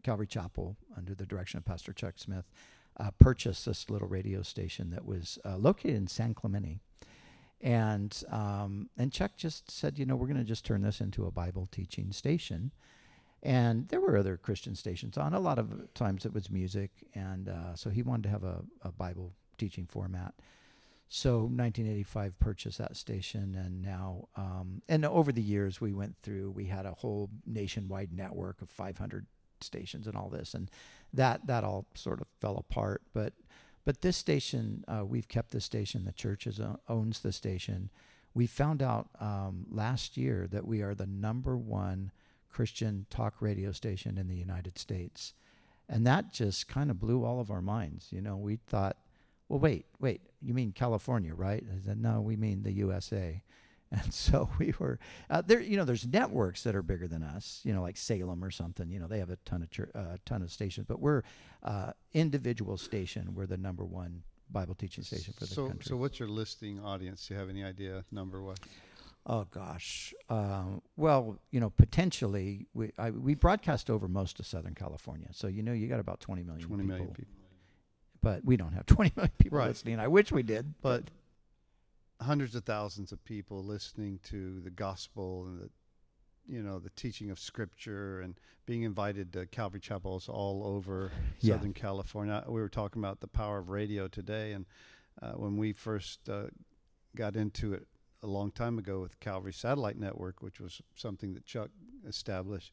[0.02, 2.44] Calvary Chapel, under the direction of Pastor Chuck Smith,
[2.98, 6.80] uh, purchased this little radio station that was uh, located in San Clemente.
[7.60, 11.24] And um, and Chuck just said, you know, we're going to just turn this into
[11.24, 12.72] a Bible teaching station.
[13.42, 15.32] And there were other Christian stations on.
[15.32, 18.62] A lot of times it was music, and uh, so he wanted to have a,
[18.82, 20.34] a Bible teaching format.
[21.08, 26.50] So 1985 purchased that station, and now um, and over the years we went through.
[26.50, 29.26] We had a whole nationwide network of 500
[29.60, 30.68] stations and all this, and
[31.12, 33.02] that that all sort of fell apart.
[33.14, 33.34] But
[33.86, 36.04] but this station, uh, we've kept the station.
[36.04, 37.88] The church is, uh, owns the station.
[38.34, 42.10] We found out um, last year that we are the number one
[42.50, 45.34] Christian talk radio station in the United States.
[45.88, 48.08] And that just kind of blew all of our minds.
[48.10, 48.96] You know, we thought,
[49.48, 51.64] well, wait, wait, you mean California, right?
[51.70, 53.42] I said, no, we mean the USA.
[53.92, 54.98] And so we were
[55.30, 55.60] uh, there.
[55.60, 57.60] You know, there's networks that are bigger than us.
[57.62, 58.90] You know, like Salem or something.
[58.90, 61.22] You know, they have a ton of chur- uh, ton of stations, but we're
[61.62, 63.32] uh, individual station.
[63.32, 65.84] We're the number one Bible teaching station for the so, country.
[65.88, 67.28] So, what's your listing audience?
[67.28, 68.56] Do you have any idea number wise?
[69.28, 70.14] Oh gosh.
[70.28, 75.48] Um, well, you know, potentially we I, we broadcast over most of Southern California, so
[75.48, 76.96] you know you got about 20 million 20 people.
[76.96, 77.34] million people.
[78.22, 79.68] But we don't have 20 million people Right.
[79.68, 79.98] listening.
[80.00, 80.74] I wish we did.
[80.82, 81.04] But
[82.20, 85.70] hundreds of thousands of people listening to the gospel and the
[86.48, 91.56] you know the teaching of scripture and being invited to Calvary chapels all over Yeah.
[91.56, 92.44] Southern California.
[92.46, 94.64] We were talking about the power of radio today, and
[95.20, 96.44] uh, when we first uh,
[97.16, 97.86] got into it
[98.22, 101.70] a long time ago with Calvary Satellite Network, which was something that Chuck
[102.06, 102.72] established,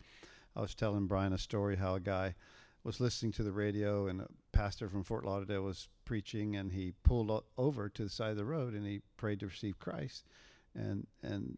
[0.56, 2.36] I was telling Brian a story how a guy
[2.84, 6.94] was listening to the radio and a pastor from Fort Lauderdale was preaching and he
[7.04, 10.26] pulled o- over to the side of the road and he prayed to receive Christ
[10.76, 11.58] and and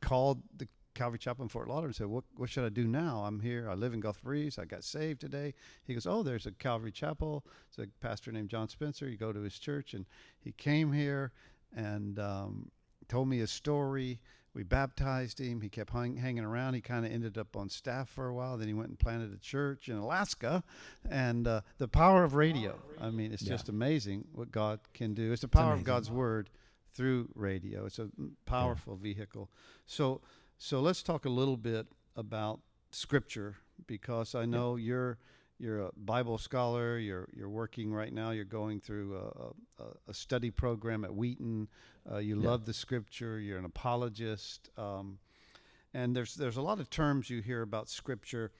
[0.00, 3.24] called the Calvary Chapel in Fort Lauderdale and said, what, what should I do now?
[3.26, 3.68] I'm here.
[3.68, 4.58] I live in Gulf Breeze.
[4.58, 5.54] I got saved today.
[5.84, 7.44] He goes, Oh, there's a Calvary Chapel.
[7.68, 9.08] It's a pastor named John Spencer.
[9.08, 9.94] You go to his church.
[9.94, 10.06] And
[10.38, 11.32] he came here
[11.76, 12.70] and um,
[13.08, 14.20] told me his story.
[14.54, 15.60] We baptized him.
[15.60, 16.74] He kept hang, hanging around.
[16.74, 18.56] He kind of ended up on staff for a while.
[18.56, 20.62] Then he went and planted a church in Alaska.
[21.10, 22.78] And uh, the power of radio.
[23.00, 23.50] I mean, it's Yeah.
[23.50, 25.32] just amazing what God can do.
[25.32, 25.82] It's the power of.
[25.84, 26.50] God's word
[26.92, 27.84] through radio.
[27.86, 28.08] It's a
[28.46, 29.50] powerful vehicle.
[29.86, 30.20] So,
[30.56, 32.60] so let's talk a little bit about
[32.92, 33.56] scripture
[33.88, 35.18] because I know you're
[35.58, 36.98] you're a Bible scholar.
[36.98, 38.30] You're you're working right now.
[38.30, 41.68] You're going through a, a, a study program at Wheaton.
[42.10, 42.48] Uh, you Yeah.
[42.50, 43.38] love the scripture.
[43.38, 44.68] You're an apologist.
[44.76, 45.18] Um,
[45.92, 48.50] and there's there's a lot of terms you hear about scripture.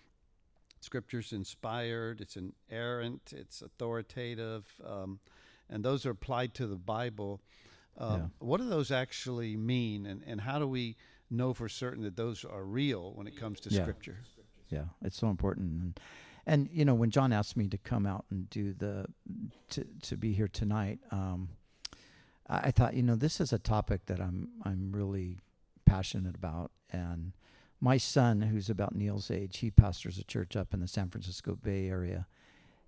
[0.81, 2.21] Scripture's inspired.
[2.21, 3.33] It's inerrant.
[3.35, 5.19] It's authoritative, um,
[5.71, 7.41] and those are applied to the Bible.
[7.97, 8.27] Um, Yeah.
[8.39, 10.97] What do those actually mean, and, and how do we
[11.31, 13.83] know for certain that those are real when it comes to Yeah.
[13.83, 14.19] Scripture?
[14.69, 15.71] Yeah, it's so important.
[15.83, 16.01] And,
[16.47, 19.07] and you know, when John asked me to come out and do the
[19.71, 21.49] to to be here tonight, um,
[22.49, 25.39] I, thought, you know, this is a topic that I'm I'm really
[25.87, 26.71] passionate about.
[26.91, 27.33] And
[27.81, 31.57] my son, who's about Neil's age, he pastors a church up in the San Francisco
[31.61, 32.27] Bay Area.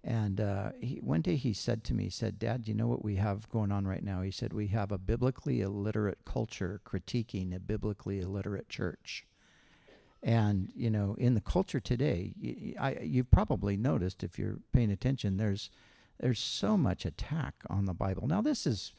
[0.05, 3.05] And uh, he, one day he said to me, he said, Dad, you know what
[3.05, 4.23] we have going on right now?
[4.23, 9.27] He said, We have a biblically illiterate culture critiquing a biblically illiterate church.
[10.23, 14.59] And you know, in the culture today, y- y- I, you've probably noticed if you're
[14.73, 15.71] paying attention, there's
[16.21, 18.27] there's so much attack on the Bible.
[18.27, 18.93] Now, this is,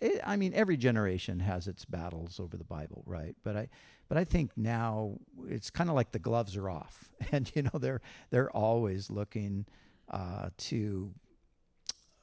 [0.00, 3.36] it, I mean, every generation has its battles over the Bible, right?
[3.44, 3.68] But I,
[4.08, 7.78] but I think now it's kind of like the gloves are off, and you know,
[7.78, 9.66] they're they're always looking
[10.10, 11.12] uh, to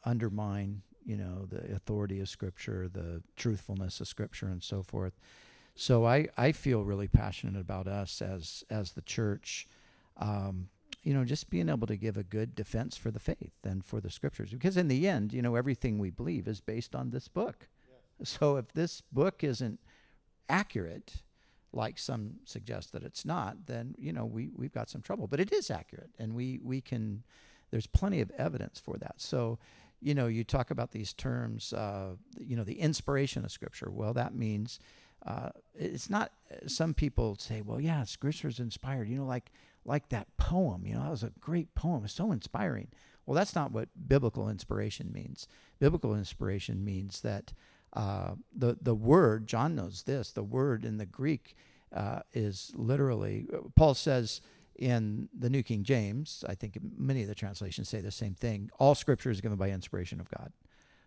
[0.03, 5.13] undermine, you know, the authority of Scripture, the truthfulness of Scripture, and so forth.
[5.75, 9.67] So I, I feel really passionate about us as as the church,
[10.17, 10.69] um,
[11.03, 13.99] you know, just being able to give a good defense for the faith and for
[13.99, 17.27] the scriptures, because in the end, you know, everything we believe is based on this
[17.27, 17.67] book.
[18.23, 19.79] So if this book isn't
[20.47, 21.23] accurate,
[21.73, 25.27] like some suggest that it's not, then you know we we've got some trouble.
[25.27, 27.23] But it is accurate, and we we can.
[27.71, 29.15] There's plenty of evidence for that.
[29.17, 29.59] So,
[29.99, 31.73] you know, you talk about these terms.
[31.73, 33.89] Uh, you know, the inspiration of Scripture.
[33.91, 34.79] Well, that means
[35.25, 36.31] uh, it's not.
[36.67, 39.51] Some people say, "Well, yeah, Scripture's inspired." You know, like
[39.83, 40.85] like that poem.
[40.85, 42.05] You know, that was a great poem.
[42.05, 42.89] It's so inspiring.
[43.25, 45.47] Well, that's not what biblical inspiration means.
[45.79, 47.53] Biblical inspiration means that
[47.93, 49.47] uh, the the word.
[49.47, 50.31] John knows this.
[50.31, 51.55] The word in the Greek
[51.93, 53.47] uh, is literally.
[53.75, 54.41] Paul says
[54.77, 56.43] in the New King James.
[56.47, 58.69] I think many of the translations say the same thing.
[58.77, 60.51] All Scripture is given by inspiration of God.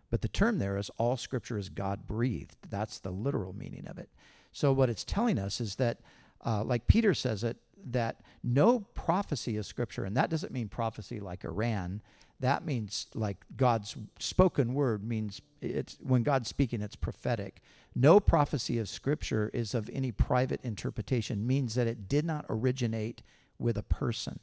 [0.09, 2.57] But the term there is all scripture is God breathed.
[2.69, 4.09] That's the literal meaning of it.
[4.51, 5.99] So what it's telling us is that,
[6.45, 11.19] uh, like Peter says it, that no prophecy is scripture, and that doesn't mean prophecy
[11.19, 12.01] like Iran.
[12.39, 17.61] That means like God's spoken word means it's when God's speaking, it's prophetic.
[17.95, 23.21] No prophecy of scripture is of any private interpretation, means that it did not originate
[23.57, 24.39] with a person,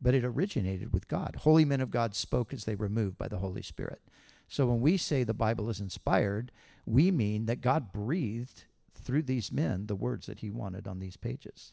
[0.00, 1.36] but it originated with God.
[1.40, 4.00] Holy men of God spoke as they were moved by the Holy Spirit.
[4.48, 6.52] So when we say the Bible is inspired,
[6.84, 11.16] we mean that God breathed through these men the words that he wanted on these
[11.16, 11.72] pages.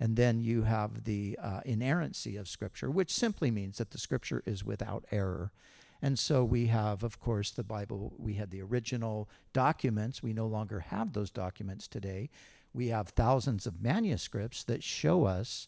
[0.00, 4.42] And then you have the uh, inerrancy of Scripture, which simply means that the Scripture
[4.46, 5.52] is without error.
[6.00, 10.22] And so we have, of course, the Bible, we had the original documents.
[10.22, 12.30] We no longer have those documents today.
[12.72, 15.66] We have thousands of manuscripts that show us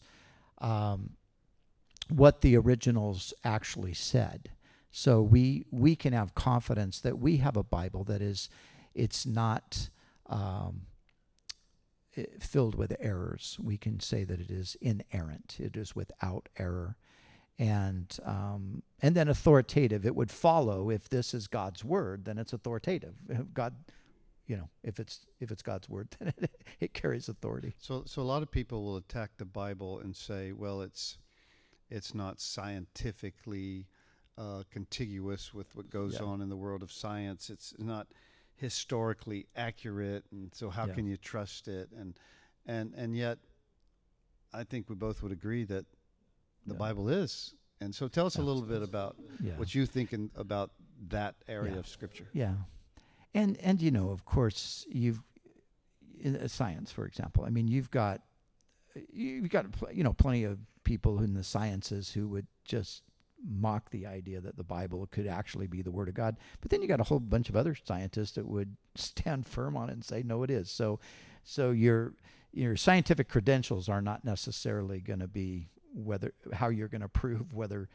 [0.59, 1.11] um,
[2.07, 4.51] what the originals actually said.
[4.91, 8.49] So we we can have confidence that we have a Bible that is,
[8.93, 9.89] it's not
[10.27, 10.81] um,
[12.39, 13.57] filled with errors.
[13.61, 15.57] We can say that it is inerrant.
[15.59, 16.97] It is without error,
[17.57, 20.05] and um, and then authoritative.
[20.05, 23.15] It would follow if this is God's word, then it's authoritative.
[23.53, 23.75] God,
[24.45, 27.75] you know, if it's if it's God's word, then it, it carries authority.
[27.77, 31.17] So, so a lot of people will attack the Bible and say, well, it's
[31.89, 33.87] it's not scientifically
[34.37, 36.25] uh, contiguous with what goes Yeah.
[36.25, 37.49] on in the world of science.
[37.49, 38.07] It's not
[38.55, 40.93] historically accurate, and so how Yeah.
[40.93, 41.91] can you trust it?
[41.91, 42.17] And
[42.65, 43.39] and and yet,
[44.53, 45.85] I think we both would agree that
[46.65, 46.77] the Yeah.
[46.79, 47.55] Bible is.
[47.79, 49.17] And so, tell us a little bit about
[49.57, 50.71] what you think in, about
[51.09, 52.27] that area of Scripture.
[52.33, 52.55] Yeah,
[53.33, 55.23] and and you know, of course, you've
[56.19, 57.43] in uh, science, for example.
[57.43, 58.21] I mean, you've got
[59.11, 59.65] you've got
[59.95, 63.01] you know plenty of people in the sciences who would just
[63.47, 66.37] mock the idea that the Bible could actually be the Word of God.
[66.61, 69.89] But then you got a whole bunch of other scientists that would stand firm on
[69.89, 70.69] it and say, no, it is.
[70.69, 70.99] So,
[71.43, 72.13] so your
[72.53, 77.53] your scientific credentials are not necessarily going to be whether how you're going to prove
[77.53, 77.89] whether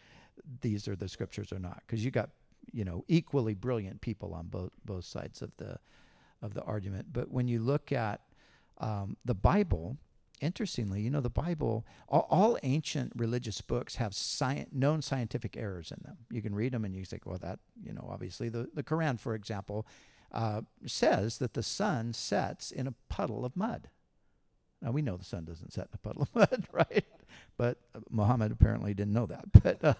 [0.61, 2.31] these are the scriptures or not, because you got
[2.73, 5.79] you know equally brilliant people on both both sides of the
[6.43, 7.07] of the argument.
[7.13, 8.21] But when you look at
[8.79, 9.97] um, the Bible,
[10.41, 15.91] interestingly, you know, the Bible, all, all ancient religious books have sci- known scientific errors
[15.91, 16.17] in them.
[16.31, 19.19] You can read them and you think, well, that, you know, obviously the, the Quran,
[19.19, 19.87] for example,
[20.33, 23.89] uh, says that the sun sets in a puddle of mud.
[24.83, 27.05] Now, we know the sun doesn't set in a puddle of mud, right?
[27.57, 29.45] But uh, Muhammad apparently didn't know that.
[29.63, 29.95] But, uh,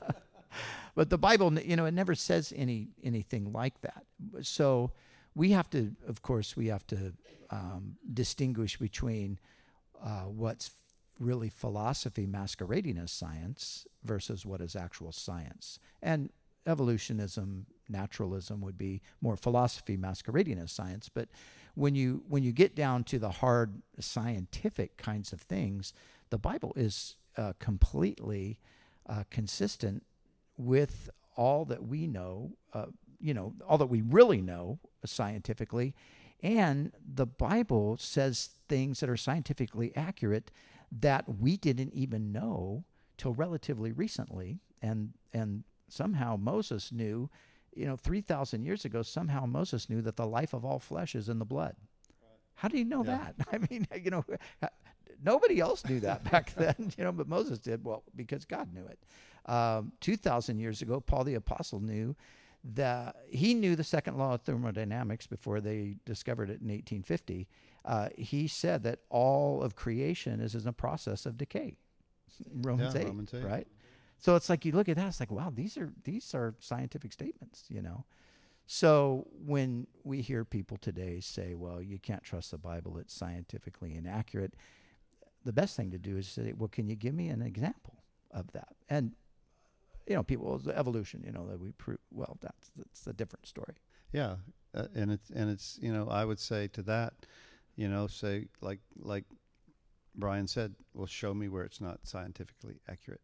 [0.95, 4.05] but the Bible, you know, it never says any anything like that.
[4.41, 4.93] So
[5.35, 7.13] we have to, of course, we have to
[7.51, 9.39] um, distinguish between
[10.03, 10.71] uh, what's
[11.19, 15.79] really philosophy masquerading as science versus what is actual science.
[16.03, 16.31] And
[16.67, 21.09] evolutionism, naturalism would be more philosophy masquerading as science.
[21.09, 21.29] But
[21.75, 25.93] when you when you get down to the hard scientific kinds of things,
[26.31, 28.59] the Bible is uh, completely
[29.07, 30.05] uh, consistent
[30.57, 32.53] with all that we know.
[32.73, 32.87] Uh,
[33.21, 35.95] you know, all that we really know scientifically.
[36.43, 40.51] And the Bible says things that are scientifically accurate
[40.93, 42.85] that we didn't even know
[43.17, 44.61] till relatively recently.
[44.83, 47.31] And and somehow Moses knew,
[47.75, 51.15] you know, three thousand years ago, somehow Moses knew that the life of all flesh
[51.15, 51.75] is in the blood.
[52.57, 53.29] How do you know Yeah.
[53.39, 53.49] that?
[53.53, 54.25] I mean, you know,
[55.23, 57.85] nobody else knew that back then, you know, but Moses did.
[57.85, 58.99] Well, because God knew it.
[59.51, 62.15] Um, two thousand years ago, Paul the apostle knew
[62.75, 67.47] that he knew the second law of thermodynamics before they discovered it in 1850.
[67.85, 71.77] Uh, he said that all of creation is in a process of decay.
[72.53, 73.45] Romans, Yeah, 8, Romans 8.
[73.45, 73.67] right?
[74.19, 77.13] So it's like you look at that, it's like, wow, these are these are scientific
[77.13, 78.05] statements, you know.
[78.67, 83.95] So when we hear people today say, well, you can't trust the Bible, it's scientifically
[83.95, 84.55] inaccurate,
[85.45, 88.03] the best thing to do is say, well, can you give me an example
[88.33, 88.75] of that?
[88.89, 89.13] And
[90.07, 91.99] you know, people, the evolution, you know, that we prove.
[92.11, 93.75] Well, that's that's a different story.
[94.13, 94.37] Yeah,
[94.75, 97.15] uh, and it's and it's you know I would say to that,
[97.77, 99.25] you know, say like like
[100.15, 103.21] Brian said, well, show me where it's not scientifically accurate,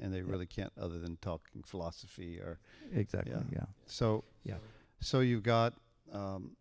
[0.00, 0.24] and they Yeah.
[0.26, 2.58] really can't other than talking philosophy or
[2.92, 3.32] Exactly.
[3.32, 3.42] Yeah.
[3.52, 3.64] Yeah.
[3.86, 4.24] so.
[4.44, 4.58] Yeah.
[5.00, 5.74] So you've got,
[6.10, 6.56] um,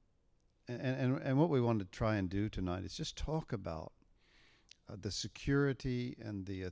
[0.68, 3.94] and and and what we want to try and do tonight is just talk about
[4.90, 6.70] uh, the security and the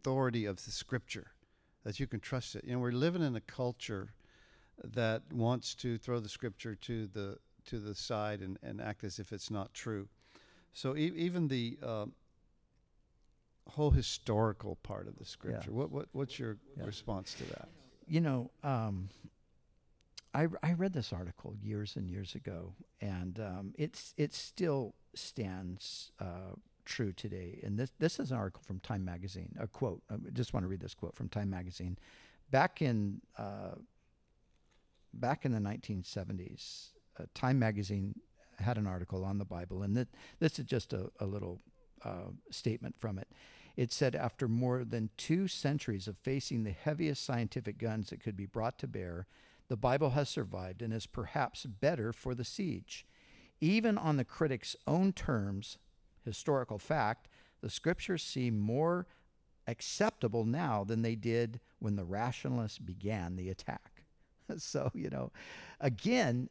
[0.00, 1.32] authority of the Scripture,
[1.86, 2.64] that you can trust it.
[2.64, 4.08] You know, we're living in a culture
[4.82, 9.18] that wants to throw the Scripture to the to the side and, and act as
[9.20, 10.08] if it's not true.
[10.72, 12.06] So e- even the uh,
[13.70, 15.70] whole historical part of the Scripture.
[15.70, 16.86] What what what's your Yeah.
[16.86, 17.68] response to that?
[18.08, 19.08] You know, um,
[20.34, 26.10] I I read this article years and years ago, and um, it's it still stands
[26.20, 26.56] uh,
[26.86, 27.60] true today.
[27.62, 29.54] And this this is an article from Time Magazine.
[29.60, 30.02] A quote.
[30.10, 31.98] I just want to read this quote from Time Magazine.
[32.50, 33.74] Back in uh,
[35.12, 38.14] back in the 1970s, uh, Time Magazine
[38.58, 40.08] had an article on the Bible, and that
[40.38, 41.60] this is just a, a little
[42.04, 43.28] uh, statement from it.
[43.76, 48.36] It said, after more than two centuries of facing the heaviest scientific guns that could
[48.36, 49.26] be brought to bear,
[49.68, 53.06] the Bible has survived and is perhaps better for the siege.
[53.60, 55.76] Even on the critic's own terms,
[56.26, 57.28] historical fact,
[57.62, 59.06] the scriptures seem more
[59.66, 64.04] acceptable now than they did when the rationalists began the attack.
[64.58, 65.32] so, you know,
[65.80, 66.48] again,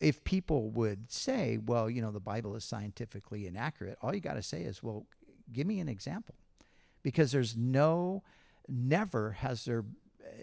[0.00, 4.34] if people would say, well, you know, the Bible is scientifically inaccurate, all you got
[4.34, 5.06] to say is, well,
[5.52, 6.34] give me an example.
[7.02, 8.22] Because there's no,
[8.68, 9.84] never has there,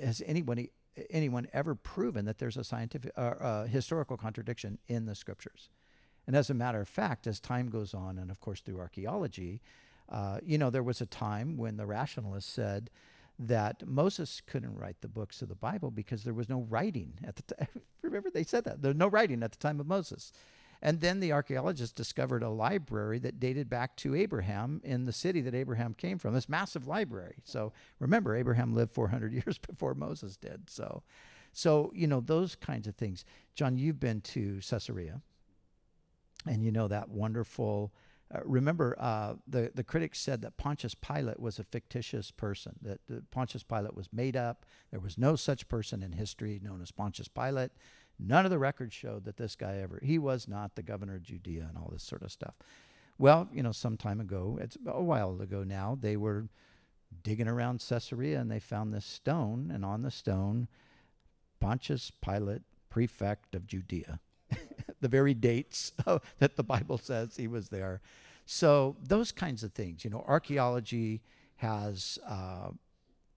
[0.01, 0.71] has anybody,
[1.09, 5.69] anyone ever proven that there's a scientific, uh, uh, historical contradiction in the scriptures.
[6.29, 9.63] And as a matter of fact, as time goes on, and of course through archaeology,
[10.09, 12.91] uh, you know, there was a time when the rationalists said
[13.39, 17.35] that Moses couldn't write the books of the Bible because there was no writing at
[17.35, 17.67] the time.
[18.03, 18.83] Remember, they said that.
[18.83, 20.31] There's no writing at the time of Moses.
[20.83, 25.41] And then the archaeologists discovered a library that dated back to Abraham in the city
[25.41, 27.37] that Abraham came from, this massive library.
[27.43, 30.69] So remember, Abraham lived 400 years before Moses did.
[30.69, 31.01] So,
[31.53, 33.25] so you know, those kinds of things.
[33.55, 35.23] John, you've been to Caesarea,
[36.47, 37.93] and you know that wonderful.
[38.33, 42.73] Uh, remember, uh, the the critics said that Pontius Pilate was a fictitious person.
[42.81, 44.65] That, that Pontius Pilate was made up.
[44.91, 47.71] There was no such person in history known as Pontius Pilate.
[48.19, 51.23] None of the records showed that this guy ever, he was not the governor of
[51.23, 52.55] Judea and all this sort of stuff.
[53.17, 56.49] Well, you know, some time ago, it's a while ago now, they were
[57.23, 60.67] digging around Caesarea and they found this stone, and on the stone,
[61.59, 64.19] Pontius Pilate, prefect of Judea.
[65.01, 65.93] The very dates
[66.39, 68.01] that the Bible says he was there.
[68.45, 71.21] So, those kinds of things, you know, archaeology
[71.57, 72.69] has uh,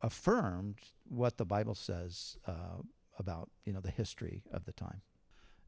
[0.00, 0.76] affirmed
[1.08, 2.80] what the Bible says uh,
[3.18, 5.02] about you know the history of the time.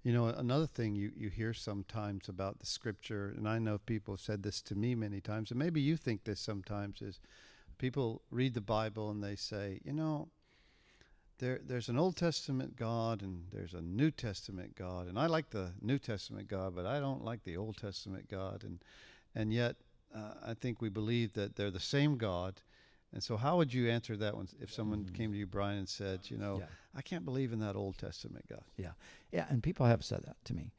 [0.02, 4.14] You know, another thing you, you hear sometimes about the scripture, and I know people
[4.14, 7.20] have said this to me many times, and maybe you think this sometimes, is
[7.78, 10.28] people read the Bible and they say, you know,
[11.38, 15.50] there there's an Old Testament God and there's a New Testament God, and I like
[15.50, 18.78] the New Testament God, but I don't like the Old Testament God, and
[19.34, 19.76] and yet
[20.14, 22.60] uh, I think we believe that they're the same God,
[23.14, 25.14] and so, how would you answer that one if someone mm.
[25.14, 26.66] came to you, Brian, and said, you know, yeah.
[26.96, 28.64] I can't believe in that Old Testament God?
[28.76, 28.90] Yeah,
[29.30, 30.72] yeah, and people have said that to me,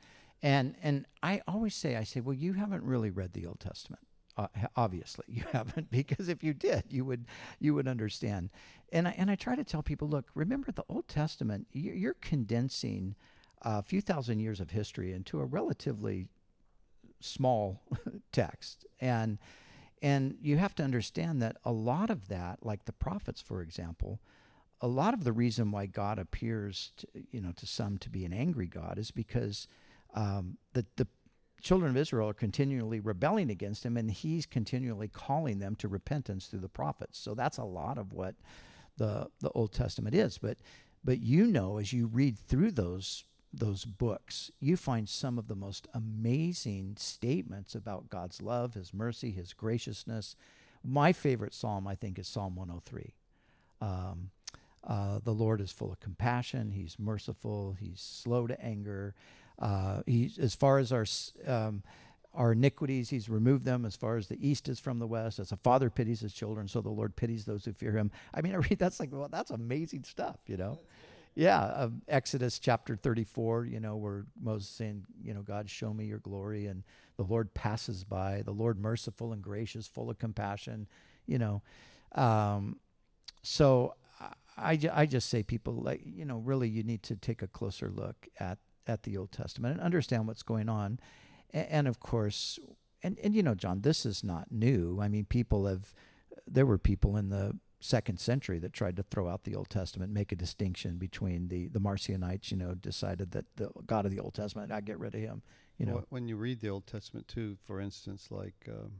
[0.43, 4.01] and and I always say, I say, well, you haven't really read the Old Testament.
[4.38, 7.25] Uh, obviously, you haven't, because if you did, you would
[7.59, 8.49] you would understand.
[8.91, 11.67] And I and I try to tell people, look, remember the Old Testament.
[11.71, 13.15] You're condensing
[13.61, 16.27] a few thousand years of history into a relatively
[17.19, 17.81] small
[18.31, 19.38] text, and
[20.01, 24.19] and you have to understand that a lot of that, like the prophets, for example,
[24.81, 28.25] a lot of the reason why God appears, to, you know, to some to be
[28.25, 29.67] an angry God is because
[30.13, 31.07] um, the the
[31.61, 36.47] children of Israel are continually rebelling against him, and he's continually calling them to repentance
[36.47, 37.17] through the prophets.
[37.17, 38.35] So that's a lot of what
[38.97, 40.37] the the Old Testament is.
[40.37, 40.57] But
[41.03, 45.55] but you know, as you read through those those books, you find some of the
[45.55, 50.35] most amazing statements about God's love, His mercy, His graciousness.
[50.83, 53.13] My favorite psalm, I think, is Psalm 103.
[53.81, 54.29] Um,
[54.85, 56.71] uh, the Lord is full of compassion.
[56.71, 57.75] He's merciful.
[57.79, 59.15] He's slow to anger.
[59.59, 61.05] Uh, he, as far as our
[61.47, 61.83] um,
[62.33, 63.85] our iniquities, He's removed them.
[63.85, 66.67] As far as the east is from the west, as a father pities his children,
[66.67, 68.11] so the Lord pities those who fear Him.
[68.33, 70.79] I mean, I read that's like, well, that's amazing stuff, you know
[71.35, 76.05] yeah, um, Exodus chapter 34, you know, where Moses saying, you know, God, show me
[76.05, 76.65] your glory.
[76.65, 76.83] And
[77.17, 80.87] the Lord passes by, the Lord merciful and gracious, full of compassion,
[81.27, 81.61] you know.
[82.13, 82.79] Um,
[83.43, 83.95] so
[84.57, 87.91] I, I just say people like, you know, really you need to take a closer
[87.93, 88.57] look at,
[88.88, 90.99] at the Old Testament and understand what's going on.
[91.51, 92.59] And, and of course,
[93.03, 94.99] and, and, you know, John, this is not new.
[95.01, 95.93] I mean, people have,
[96.47, 100.11] there were people in the second century that tried to throw out the Old Testament,
[100.11, 102.51] make a distinction between the the Marcionites.
[102.51, 105.43] You know, decided that the God of the Old Testament, I get rid of him.
[105.77, 108.91] You know, when you read the Old Testament too, for instance, like um,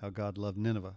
[0.00, 0.94] how God loved Nineveh.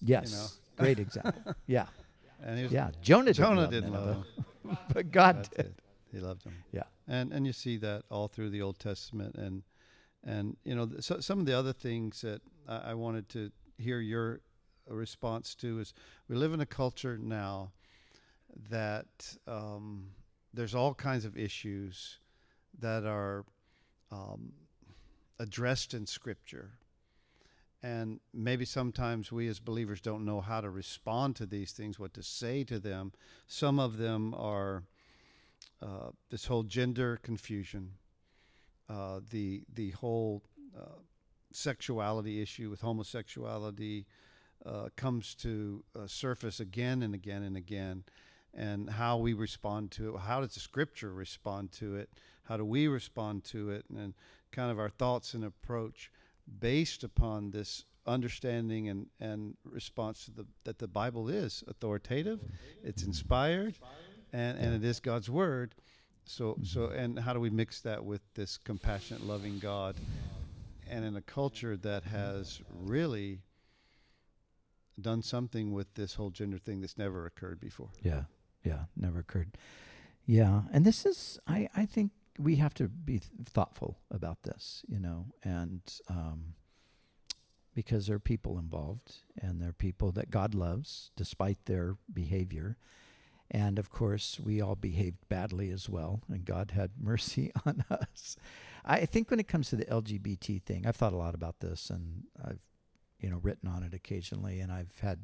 [0.00, 0.46] Yes, you know?
[0.84, 1.54] great example.
[1.66, 1.86] Yeah,
[2.42, 4.26] and he was, yeah, Jonah Jonah didn't, love, love
[4.64, 5.74] him, but God did.
[6.12, 6.18] It.
[6.18, 6.54] He loved him.
[6.72, 9.62] Yeah, and and you see that all through the Old Testament, and
[10.24, 14.00] and you know so, some of the other things that I, I wanted to hear
[14.00, 14.40] your
[14.88, 15.94] response to is
[16.28, 17.72] we live in a culture now
[18.70, 20.08] that um,
[20.52, 22.18] there's all kinds of issues
[22.78, 23.44] that are
[24.10, 24.52] um,
[25.38, 26.72] addressed in Scripture.
[27.84, 32.14] And maybe sometimes we as believers don't know how to respond to these things, what
[32.14, 33.12] to say to them.
[33.48, 34.84] Some of them are
[35.80, 37.92] uh, this whole gender confusion,
[38.88, 40.42] uh, the the whole
[40.76, 41.00] uh,
[41.52, 44.06] sexuality issue with homosexuality,
[44.64, 48.04] uh, comes to uh, surface again and again and again,
[48.54, 50.20] and how we respond to it.
[50.20, 52.10] How does the Scripture respond to it?
[52.44, 53.84] How do we respond to it?
[53.88, 54.14] And, and
[54.50, 56.10] kind of our thoughts and approach
[56.60, 62.40] based upon this understanding and, and response to the that the Bible is authoritative,
[62.82, 63.74] it's inspired,
[64.32, 65.74] and, and it is God's word.
[66.24, 69.96] So so and how do we mix that with this compassionate, loving God?
[70.88, 73.40] And in a culture that has really
[75.00, 77.88] done something with this whole gender thing that's never occurred before.
[78.02, 78.24] Yeah,
[78.64, 79.56] yeah, never occurred.
[80.26, 84.84] Yeah, and this is, I, I think we have to be th- thoughtful about this,
[84.88, 86.54] you know, and um,
[87.74, 92.76] because there are people involved and there are people that God loves despite their behavior.
[93.54, 98.36] And of course, we all behaved badly as well, and God had mercy on us.
[98.84, 101.90] I think when it comes to the LGBT thing, I've thought a lot about this,
[101.90, 102.58] and I've,
[103.20, 105.20] you know, written on it occasionally, and I've had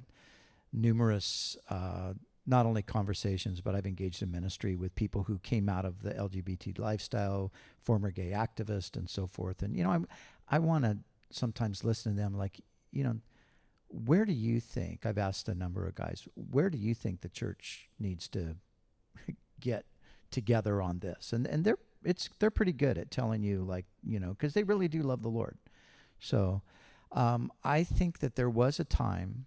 [0.73, 2.13] numerous, uh,
[2.47, 6.13] not only conversations, but I've engaged in ministry with people who came out of the
[6.13, 7.51] LGBT lifestyle,
[7.83, 9.63] former gay activists, and so forth.
[9.63, 10.07] And you know, I'm,
[10.51, 10.99] I want to
[11.31, 12.61] sometimes listen to them, like,
[12.93, 13.17] you know,
[13.89, 15.07] where do you think?
[15.07, 18.57] I've asked a number of guys, where do you think the church needs to
[19.61, 19.85] get
[20.31, 21.33] together on this?
[21.33, 24.63] And and they're it's they're pretty good at telling you like you know because they
[24.63, 25.57] really do love the Lord.
[26.21, 26.63] So
[27.13, 29.47] um, I think that there was a time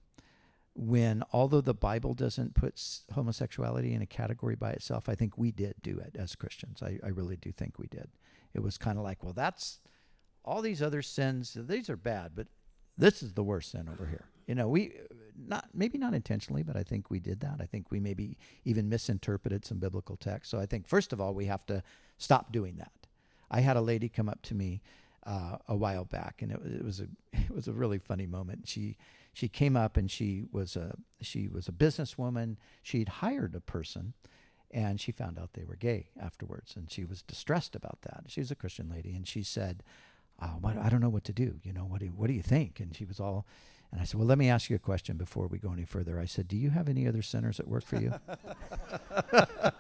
[0.74, 2.82] when, although the Bible doesn't put
[3.14, 6.82] homosexuality in a category by itself, I think we did do it as Christians.
[6.82, 8.10] I, I really do think we did.
[8.54, 9.80] It was kind of like, well, that's
[10.44, 11.58] all these other sins.
[11.60, 12.48] These are bad, but
[12.98, 14.26] this is the worst sin over here.
[14.48, 14.94] You know, we
[15.48, 17.58] not maybe not intentionally, but I think we did that.
[17.60, 20.52] I think we maybe even misinterpreted some biblical text.
[20.52, 21.84] So I think first of all, we have to
[22.18, 22.92] stop doing that.
[23.50, 24.82] I had a lady come up to me
[25.26, 28.68] uh, a while back, and it, it, was a it was a really funny moment.
[28.68, 28.98] She
[29.34, 32.58] she came up and she was a she was a businesswoman.
[32.82, 34.14] She'd hired a person,
[34.72, 38.24] and she found out they were gay afterwards, and she was distressed about that.
[38.28, 39.84] She was a Christian lady, and she said,
[40.42, 41.60] oh, "I don't know what to do.
[41.64, 43.46] You know, what do what do you think?" And she was all.
[43.92, 46.20] And I said, Well, let me ask you a question before we go any further.
[46.20, 48.14] I said, Do you have any other sinners that work for you?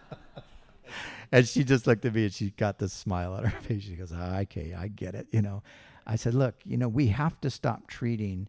[1.31, 3.83] and she just looked at me and she got this smile on her face.
[3.83, 5.63] She goes, oh, "Okay, I get it." You know,
[6.05, 8.47] I said, "Look, you know, we have to stop treating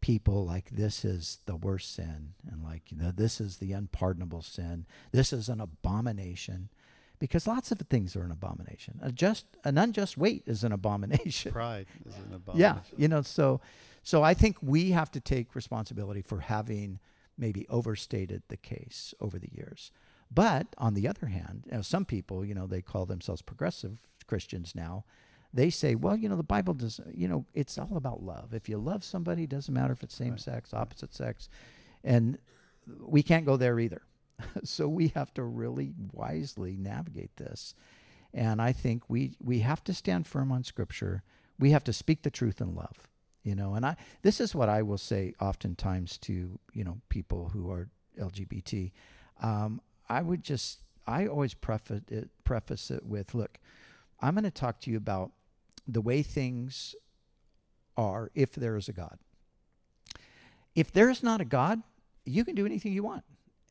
[0.00, 4.42] people like this is the worst sin, and like you know, this is the unpardonable
[4.42, 4.86] sin.
[5.12, 6.70] This is an abomination."
[7.18, 9.00] Because lots of things are an abomination.
[9.02, 11.52] A just an unjust weight is an abomination.
[11.52, 12.60] Pride is an abomination.
[12.60, 13.60] Yeah, you know, so
[14.02, 17.00] so I think we have to take responsibility for having
[17.38, 19.90] maybe overstated the case over the years.
[20.30, 23.98] But on the other hand, you know, some people, you know, they call themselves progressive
[24.26, 25.04] Christians now.
[25.52, 28.52] They say, well, you know, the Bible does, you know, it's all about love.
[28.52, 30.40] If you love somebody, it doesn't matter if it's same right.
[30.40, 31.48] sex, opposite sex.
[32.04, 32.38] And
[33.00, 34.02] we can't go there either.
[34.64, 37.74] so we have to really wisely navigate this.
[38.34, 41.22] And I think we we have to stand firm on scripture.
[41.58, 43.08] We have to speak the truth in love.
[43.42, 47.50] You know, and I this is what I will say oftentimes to, you know, people
[47.50, 48.92] who are LGBT.
[49.42, 53.58] Um, I would just, I always preface it, preface it with, look,
[54.20, 55.32] I'm going to talk to you about
[55.86, 56.94] the way things
[57.96, 59.18] are if there is a God.
[60.74, 61.82] If there is not a God,
[62.24, 63.24] you can do anything you want.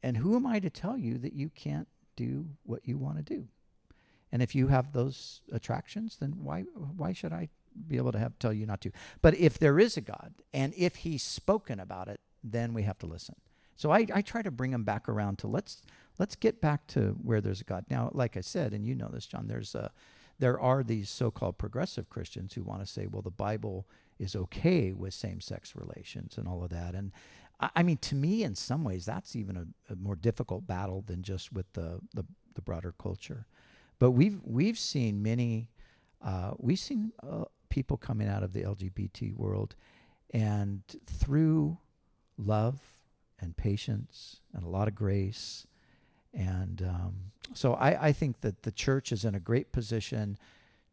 [0.06, 3.24] And who am I to tell you that you can't do what you want to
[3.24, 3.47] do?
[4.32, 6.62] And if you have those attractions, then why
[6.95, 7.49] why should I
[7.88, 8.91] be able to have tell you not to?
[9.24, 12.99] But if there is a God and if he's spoken about it, then we have
[12.99, 13.34] to listen.
[13.76, 15.82] So I, I try to bring them back around to let's
[16.20, 17.86] let's get back to where there's a God.
[17.89, 19.91] Now, like I said, and you know this, John, there's a
[20.38, 23.88] there are these so-called progressive Christians who want to say, well, the Bible
[24.20, 26.93] is okay with same-sex relations and all of that.
[26.93, 27.12] And
[27.60, 31.24] I, mean, to me, in some ways, that's even a, a more difficult battle than
[31.24, 33.45] just with the, the, the broader culture.
[33.97, 35.70] But we've we've seen many,
[36.22, 39.76] uh, we've seen uh, people coming out of the LGBT world,
[40.32, 41.78] and through
[42.38, 42.82] love
[43.39, 45.66] and patience and a lot of grace
[46.36, 47.14] and um,
[47.53, 50.38] so I, I think that the church is in a great position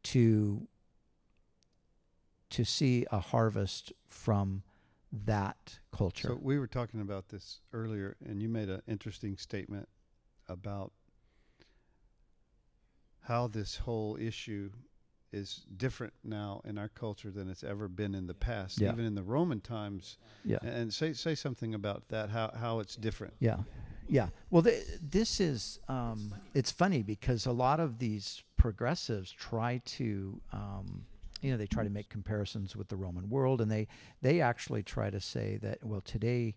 [0.05, 0.67] to
[2.51, 4.63] to see a harvest from
[5.13, 6.29] that culture.
[6.29, 9.89] So we were talking about this earlier, and you made an interesting statement
[10.49, 10.93] about
[13.21, 14.71] how this whole issue
[15.33, 18.93] is different now in our culture than it's ever been in the past, yeah.
[18.93, 20.19] even in the Roman times.
[20.45, 20.59] Yeah.
[20.63, 23.35] And say say something about that, how how it's different.
[23.39, 23.59] Yeah.
[24.09, 24.29] Yeah.
[24.51, 30.41] Well, th- this is, um, it's funny because a lot of these progressives try to,
[30.53, 31.07] um,
[31.43, 33.88] you know, they try to make comparisons with the Roman world and they,
[34.20, 36.55] they actually try to say that, well, today,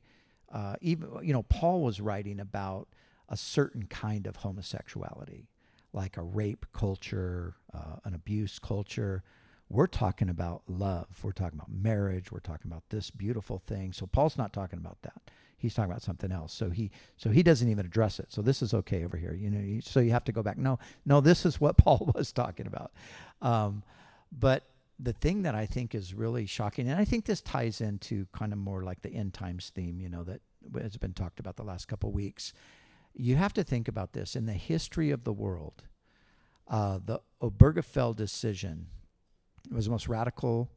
[0.54, 2.88] uh, even, you know, Paul was writing about
[3.28, 5.50] a certain kind of homosexuality,
[5.92, 9.24] like a rape culture, uh, an abuse culture.
[9.70, 11.08] We're talking about love.
[11.24, 12.32] We're talking about marriage.
[12.32, 13.92] We're talking about this beautiful thing.
[13.92, 15.22] So Paul's not talking about that
[15.58, 16.54] he's talking about something else.
[16.54, 18.28] So he so he doesn't even address it.
[18.30, 19.34] So this is okay over here.
[19.34, 20.58] You know, so you have to go back.
[20.58, 22.92] No, no, this is what Paul was talking about.
[23.42, 23.84] Um,
[24.32, 24.64] but
[24.98, 28.54] the thing that I think is really shocking, and I think this ties into kind
[28.54, 30.42] of more like the end times theme, you know, that
[30.80, 32.54] has been talked about the last couple of weeks.
[33.14, 35.84] You have to think about this in the history of the world.
[36.68, 38.88] Uh, the Obergefell decision
[39.72, 40.72] was the most radical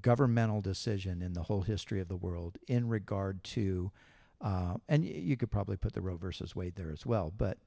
[0.00, 3.92] governmental decision in the whole history of the world in regard to,
[4.40, 7.58] uh, and you could probably put the Roe versus Wade there as well, but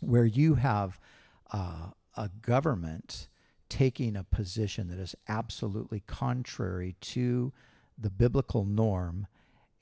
[0.00, 0.98] where you have
[1.52, 3.28] uh, a government
[3.68, 7.52] taking a position that is absolutely contrary to
[7.98, 9.26] the biblical norm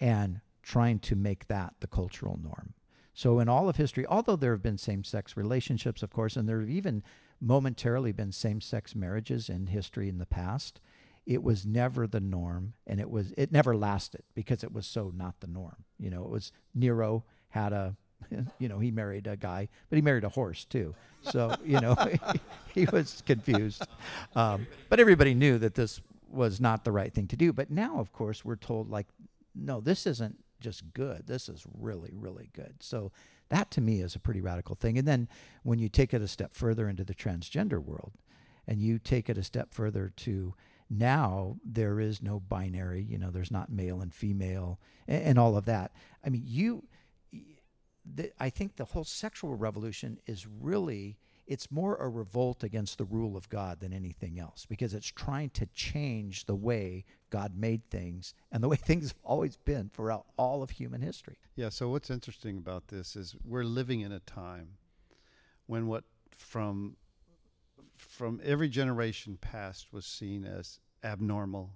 [0.01, 2.75] and trying to make that the cultural norm.
[3.13, 6.49] So, in all of history, although there have been same sex relationships, of course, and
[6.49, 7.03] there have even
[7.41, 10.81] momentarily been same sex marriages in history in the past,
[11.27, 15.11] it was never the norm and it was it never lasted because it was so
[15.15, 17.97] not the norm you know it was nero had a
[18.59, 20.95] you know he married a guy but he married a horse too.
[21.23, 22.41] So you know he,
[22.81, 23.87] he was confused.
[24.37, 26.01] Um, but everybody knew that this
[26.31, 27.53] was not the right thing to do.
[27.53, 29.07] But now of course we're told like
[29.55, 31.27] no this isn't just good.
[31.27, 32.75] This is really really good.
[32.81, 33.13] So
[33.51, 34.99] that to me is a pretty radical thing.
[34.99, 35.29] And then
[35.63, 38.13] when you take it a step further into the transgender world
[38.67, 40.55] and you take it a step further to
[40.91, 45.57] now there is no binary you know there's not male and female and, and all
[45.57, 45.93] of that.
[46.25, 46.85] I mean you
[48.05, 53.05] the, i think the whole sexual revolution is really it's more a revolt against the
[53.05, 57.89] rule of god than anything else because it's trying to change the way god made
[57.91, 61.89] things and the way things have always been throughout all of human history Yeah, so
[61.89, 64.69] what's interesting about this is we're living in a time
[65.67, 66.97] when what from
[67.97, 71.71] from every generation past was seen as abnormal,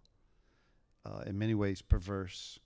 [1.05, 2.59] uh, in many ways perverse.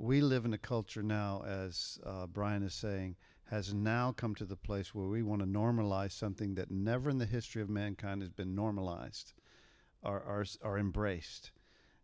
[0.00, 3.16] We live in a culture now, as uh, Brian is saying,
[3.50, 7.18] has now come to the place where we want to normalize something that never in
[7.18, 9.32] the history of mankind has been normalized
[10.02, 11.50] or, or, or embraced.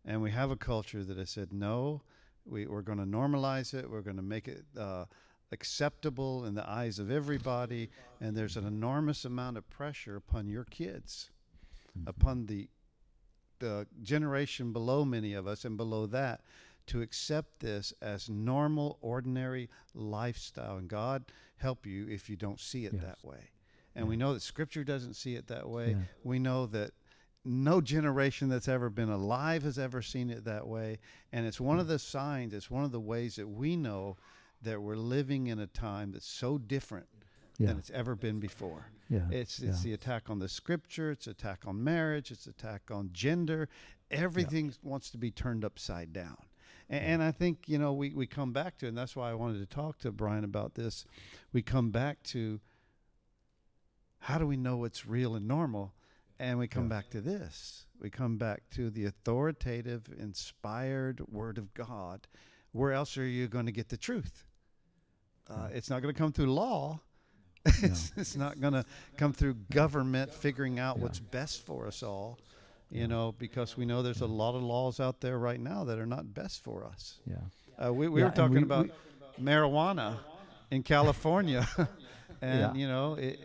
[0.05, 2.03] And we have a culture that has said, no,
[2.45, 5.05] we, we're going to normalize it, we're going to make it uh,
[5.53, 7.90] acceptable in the eyes of everybody.
[8.20, 11.30] And there's an enormous amount of pressure upon your kids,
[12.09, 12.68] upon the,
[13.61, 16.40] the generation below many of us and below that
[16.87, 20.76] to accept this as normal, ordinary lifestyle.
[20.76, 21.24] And God
[21.57, 23.03] help you if you don't see it Yes.
[23.03, 23.51] that way.
[23.95, 25.91] And we know that Scripture doesn't see it that way.
[25.91, 26.03] Yeah.
[26.24, 26.91] We know that
[27.45, 30.99] no generation that's ever been alive has ever seen it that way.
[31.32, 31.93] And it's one of hmm.
[31.93, 34.16] the signs, it's one of the ways that we know
[34.62, 37.07] that we're living in a time that's so different
[37.59, 38.87] yeah than it's ever been before.
[39.09, 39.91] yeah It's it's yeah.
[39.91, 43.68] the attack on the scripture, it's attack on marriage, it's attack on gender.
[44.11, 46.37] Everything wants to be turned upside down.
[47.03, 49.59] And, I think, you know, we, we come back to, and that's why I wanted
[49.59, 51.05] to talk to Brian about this.
[51.53, 52.61] We come back to
[54.20, 55.92] how do we know what's real and normal?
[56.38, 56.88] And we come Yeah.
[57.01, 57.86] back to this.
[58.01, 62.26] We come back to the authoritative, inspired word of God.
[62.72, 64.45] Where else are you going to get the truth?
[65.49, 67.01] Uh, it's not going to come through law.
[67.64, 68.84] it's, it's not going to
[69.16, 72.38] come through government figuring out what's best for us all,
[72.95, 75.99] you know, because we know there's a lot of laws out there right now that
[75.99, 77.18] are not best for us.
[77.26, 77.36] yeah
[77.84, 78.86] Uh, we we Yeah, were talking we- about
[79.40, 80.16] marijuana
[80.70, 81.66] in California,
[82.42, 82.74] and Yeah.
[82.80, 83.38] you know, it,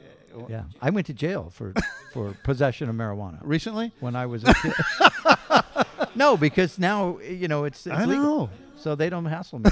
[0.47, 1.73] yeah i went to jail for
[2.13, 3.91] for possession of marijuana recently.
[3.99, 4.73] when I was a kid.
[6.15, 8.49] no, because now you know it's, it's I legal, know,
[8.83, 9.69] so they don't hassle me.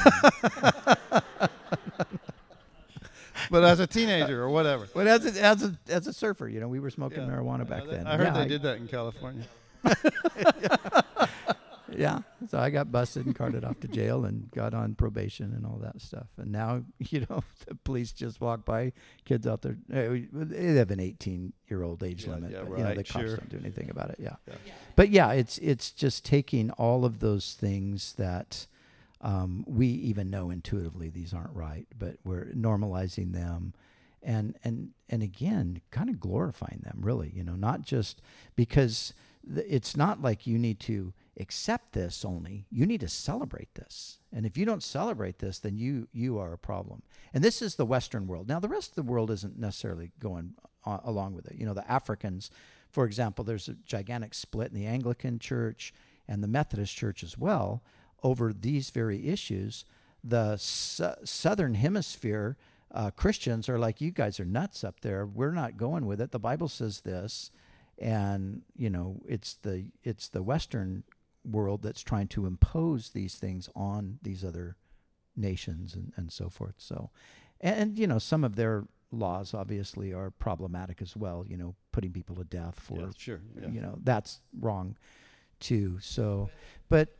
[3.51, 4.87] but as a teenager or whatever.
[4.93, 7.29] but as a, as a as a surfer, you know, we were smoking Yeah.
[7.29, 8.07] marijuana back that- then.
[8.07, 9.45] I heard yeah, they did that in California.
[11.97, 12.19] Yeah,
[12.49, 15.79] so I got busted and carted off to jail and got on probation and all
[15.81, 16.27] that stuff.
[16.37, 18.91] And now you know the police just walk by,
[19.25, 19.77] kids out there.
[19.91, 22.95] eh, They have an 18 year old age Yeah, limit, yeah, but you know the
[22.97, 23.37] right, cops sure.
[23.37, 24.17] don't do anything about it.
[24.19, 24.35] Yeah.
[24.47, 24.53] Yeah.
[24.95, 28.67] but yeah, it's it's just taking all of those things that
[29.21, 33.73] um, we even know intuitively these aren't right, but we're normalizing them,
[34.21, 36.99] and and and again, kind of glorifying them.
[37.01, 38.21] Really, you know, not just
[38.55, 39.13] because
[39.55, 42.65] it's not like you need to accept this only.
[42.71, 44.19] You need to celebrate this.
[44.33, 47.03] And if you don't celebrate this then you you are a problem.
[47.33, 48.47] And this is the western world.
[48.47, 51.55] Now the rest of the world isn't necessarily going a- along with it.
[51.55, 52.49] You know the africans
[52.89, 55.93] for example there's a gigantic split in the anglican church
[56.27, 57.83] and the methodist church as well
[58.23, 59.85] over these very issues.
[60.23, 62.57] The southern hemisphere
[62.89, 65.25] uh, christians are like you guys are nuts up there.
[65.25, 66.31] We're not going with it.
[66.31, 67.51] The bible says this
[67.99, 71.03] and you know it's the it's the western
[71.43, 74.75] world that's trying to impose these things on these other
[75.35, 77.09] nations and, and so forth so
[77.61, 82.11] and, you know some of their laws obviously are problematic as well you know putting
[82.11, 83.39] people to death for Yeah, sure.
[83.61, 83.69] Yeah.
[83.69, 84.97] you know that's wrong
[85.59, 86.49] too so
[86.89, 87.15] but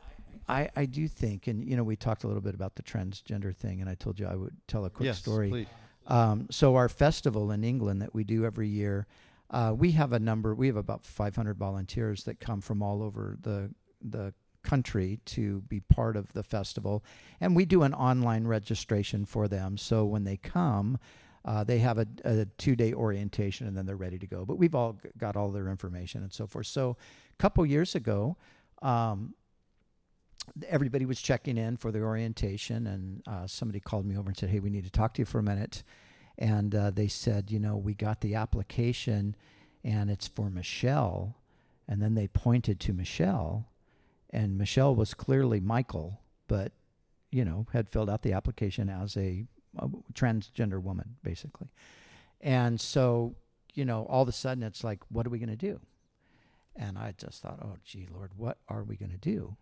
[0.48, 3.54] I, I do think and you know we talked a little bit about the transgender
[3.56, 5.66] thing and i told you i would tell a quick yes, story please.
[6.06, 9.06] um, so our festival in England that we do every year,
[9.50, 10.54] uh, we have a number.
[10.54, 13.70] We have about 500 volunteers that come from all over the
[14.02, 14.32] the
[14.62, 17.04] country to be part of the festival,
[17.40, 19.76] and we do an online registration for them.
[19.76, 20.98] So when they come,
[21.44, 24.44] uh, they have a, a two day orientation and then they're ready to go.
[24.44, 26.66] But we've all got all their information and so forth.
[26.66, 26.96] So
[27.32, 28.36] a couple years ago,
[28.82, 29.34] um,
[30.68, 34.50] everybody was checking in for the orientation, and uh, somebody called me over and said,
[34.50, 35.82] "Hey, we need to talk to you for a minute."
[36.38, 39.34] And uh, they said, "You know, we got the application,
[39.82, 41.36] and it's for Michelle."
[41.88, 43.66] And then they pointed to Michelle,
[44.30, 46.72] and Michelle was clearly Michael, but
[47.30, 49.44] you know, had filled out the application as a,
[49.78, 51.68] a transgender woman, basically.
[52.40, 53.34] And so,
[53.74, 55.80] you know, all of a sudden, it's like, what are we going to do?
[56.76, 59.56] And I just thought, oh, gee, Lord, what are we going to do?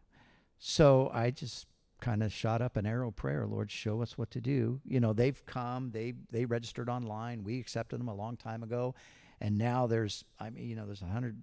[0.59, 1.66] So I just
[2.07, 4.81] kind of shot up an arrow prayer, Lord, show us what to do.
[4.85, 7.43] You know, they've come, they they registered online.
[7.43, 8.95] We accepted them a long time ago.
[9.41, 11.43] And now there's I mean, you know, there's a hundred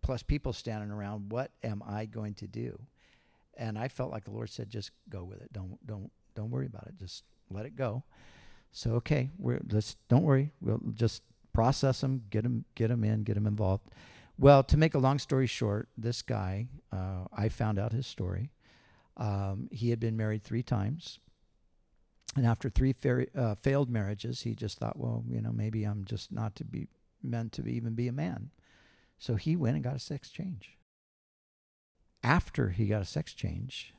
[0.00, 1.30] plus people standing around.
[1.30, 2.80] What am I going to do?
[3.58, 5.52] And I felt like the Lord said, just go with it.
[5.52, 6.96] Don't don't don't worry about it.
[6.98, 8.02] Just let it go.
[8.72, 10.52] So okay, we're let's don't worry.
[10.62, 11.22] We'll just
[11.52, 13.90] process them, get them get them in, get them involved.
[14.38, 18.52] Well, to make a long story short, this guy, uh, I found out his story.
[19.16, 21.18] Um, he had been married three times.
[22.36, 26.04] And after three fa- uh, failed marriages, he just thought, well, you know, maybe I'm
[26.04, 26.88] just not to be
[27.22, 28.50] meant to even be a man.
[29.18, 30.76] So he went and got a sex change.
[32.22, 33.94] After he got a sex change,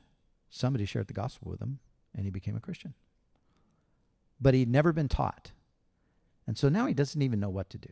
[0.50, 1.80] somebody shared the gospel with him
[2.14, 2.94] and he became a Christian.
[4.40, 5.52] But he'd never been taught.
[6.46, 7.90] And so now he doesn't even know what to do.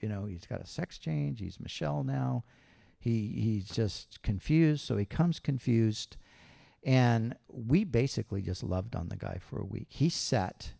[0.00, 1.40] You know, he's got a sex change.
[1.40, 2.44] He's Michelle now.
[2.98, 4.84] He he's just confused.
[4.84, 6.16] So he comes confused,
[6.86, 9.88] and we basically just loved on the guy for a week.
[9.90, 10.72] He sat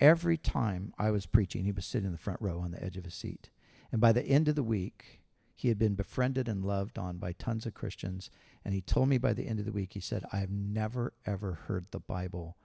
[0.00, 1.64] every time I was preaching.
[1.64, 3.50] He was sitting in the front row on the edge of his seat,
[3.92, 5.20] and by the end of the week,
[5.54, 8.30] he had been befriended and loved on by tons of Christians.
[8.64, 11.52] And he told me by the end of the week, he said, "I've never ever
[11.66, 12.56] heard the Bible."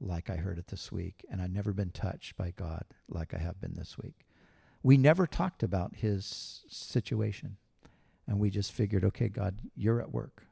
[0.00, 3.38] Like I heard it this week, and I've never been touched by God like I
[3.38, 4.28] have been this week
[4.82, 7.56] we never talked about his situation.
[8.26, 10.44] And we just figured, okay, God, you're at work.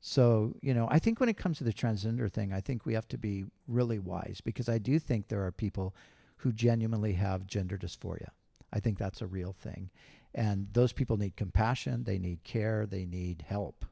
[0.00, 2.94] So, you know, I think when it comes to the transgender thing, I think we
[2.94, 5.94] have to be really wise because I do think there are people
[6.38, 8.28] who genuinely have gender dysphoria.
[8.72, 9.90] I think that's a real thing.
[10.34, 13.84] And those people need compassion, they need care, they need help.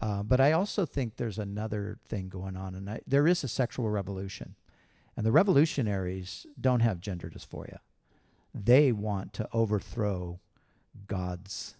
[0.00, 3.48] Uh, but I also think there's another thing going on, and I, there is a
[3.48, 4.56] sexual revolution.
[5.16, 7.78] And the revolutionaries don't have gender dysphoria
[8.54, 10.38] they want to overthrow
[11.08, 11.74] God's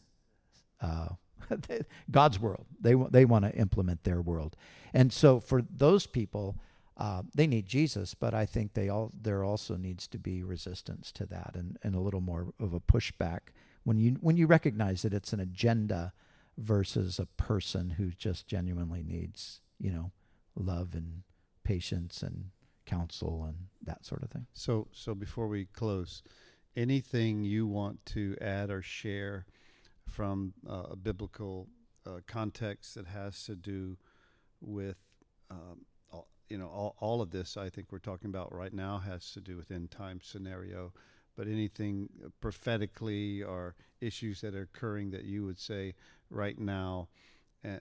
[0.81, 1.11] uh,
[2.11, 2.67] God's world.
[2.81, 4.57] They they want to implement their world,
[4.93, 6.57] and so for those people,
[6.97, 8.15] uh, they need Jesus.
[8.15, 11.95] But I think they all there also needs to be resistance to that, and, and
[11.95, 13.41] a little more of a pushback
[13.85, 16.13] when you when you recognize that it's an agenda
[16.57, 20.13] versus a person who just genuinely needs you know
[20.55, 21.23] love and
[21.65, 22.51] patience and
[22.87, 24.47] counsel and that sort of thing.
[24.53, 26.23] So so before we close
[26.77, 29.47] anything you want to add or share
[30.09, 31.69] from uh, a biblical
[32.07, 33.97] uh, context that has to do
[34.61, 34.99] with
[35.51, 38.99] um, all, you know all, all of this I think we're talking about right now
[38.99, 40.93] has to do with end time scenario.
[41.37, 42.09] But anything
[42.41, 45.95] prophetically or issues that are occurring that you would say
[46.31, 47.09] right now
[47.65, 47.79] uh,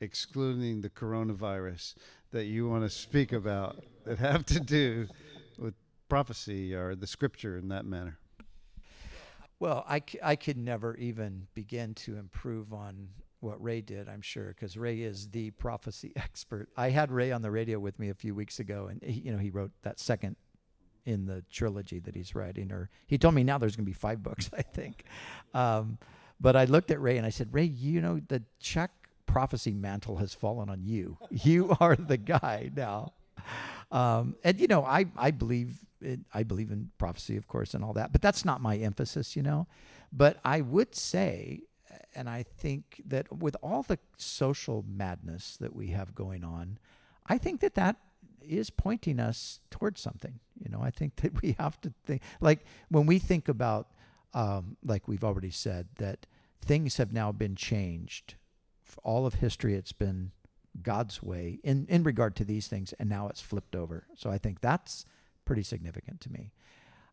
[0.00, 1.94] excluding the coronavirus
[2.30, 5.08] that you want to speak about that have to do
[5.58, 5.74] with
[6.08, 8.18] prophecy or the scripture in that manner
[9.62, 14.48] well, I, I could never even begin to improve on what Ray did, I'm sure,
[14.48, 16.68] because Ray is the prophecy expert.
[16.76, 19.30] I had Ray on the radio with me a few weeks ago, and he, you
[19.30, 20.34] know he wrote that second
[21.06, 23.94] in the trilogy that he's writing, or he told me now there's going to be
[23.94, 25.04] five books, I think.
[25.54, 25.96] Um,
[26.40, 28.90] but I looked at Ray and I said, Ray, you know the Chuck
[29.26, 31.18] prophecy mantle has fallen on you.
[31.30, 33.12] You are the guy now.
[33.92, 37.84] Um, and you know, I I believe it, I believe in prophecy, of course, and
[37.84, 39.66] all that, but that's not my emphasis, you know.
[40.12, 41.62] But I would say,
[42.14, 46.78] and I think that with all the social madness that we have going on,
[47.26, 47.96] I think that that
[48.42, 50.40] is pointing us towards something.
[50.58, 53.88] You know, I think that we have to think, like when we think about,
[54.34, 56.26] um, like we've already said, that
[56.60, 58.34] things have now been changed.
[58.84, 60.32] For all of history, it's been
[60.82, 64.06] God's way in, in regard to these things, and now it's flipped over.
[64.16, 65.04] So I think that's
[65.44, 66.52] pretty significant to me.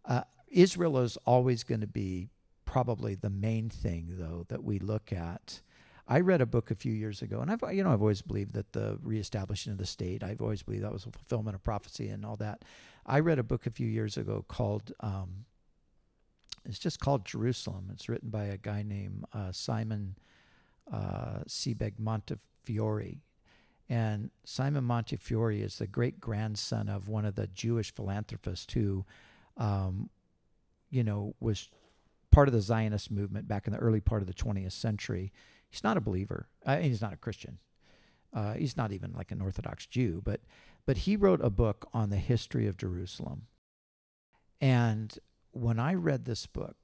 [0.06, 2.30] Uh, Israel is always going to be
[2.66, 5.62] probably the main thing, though, that we look at.
[6.08, 8.54] I read a book a few years ago, and I've you know I've always believed
[8.54, 10.24] that the reestablishing of the state.
[10.24, 12.66] I've always believed that was a fulfillment of prophecy and all that.
[13.06, 15.46] I read a book a few years ago called um,
[16.66, 17.90] It's just called Jerusalem.
[17.94, 20.16] It's written by a guy named uh, Simon
[20.92, 23.22] uh, Sebag Montefiore.
[23.90, 29.04] And Simon Montefiore is the great grandson of one of the Jewish philanthropists who,
[29.58, 30.10] um,
[30.92, 31.70] you know, was
[32.32, 35.34] part of the Zionist movement back in the early part of the 20th century.
[35.70, 36.48] He's not a believer.
[36.64, 37.58] Uh, he's not a Christian.
[38.32, 40.42] Uh, he's not even like an Orthodox Jew, but
[40.86, 43.48] but he wrote a book on the history of Jerusalem.
[44.62, 45.18] And
[45.52, 46.78] when I read this book,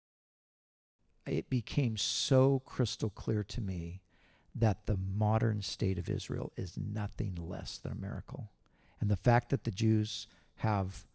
[1.25, 4.01] it became so crystal clear to me
[4.55, 8.49] that the modern state of Israel is nothing less than a miracle.
[9.01, 10.27] And the fact that the Jews
[10.57, 11.05] have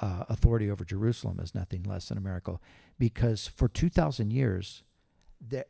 [0.00, 2.60] uh, authority over Jerusalem is nothing less than a miracle.
[2.98, 4.82] Because for 2,000 years,
[5.46, 5.64] they,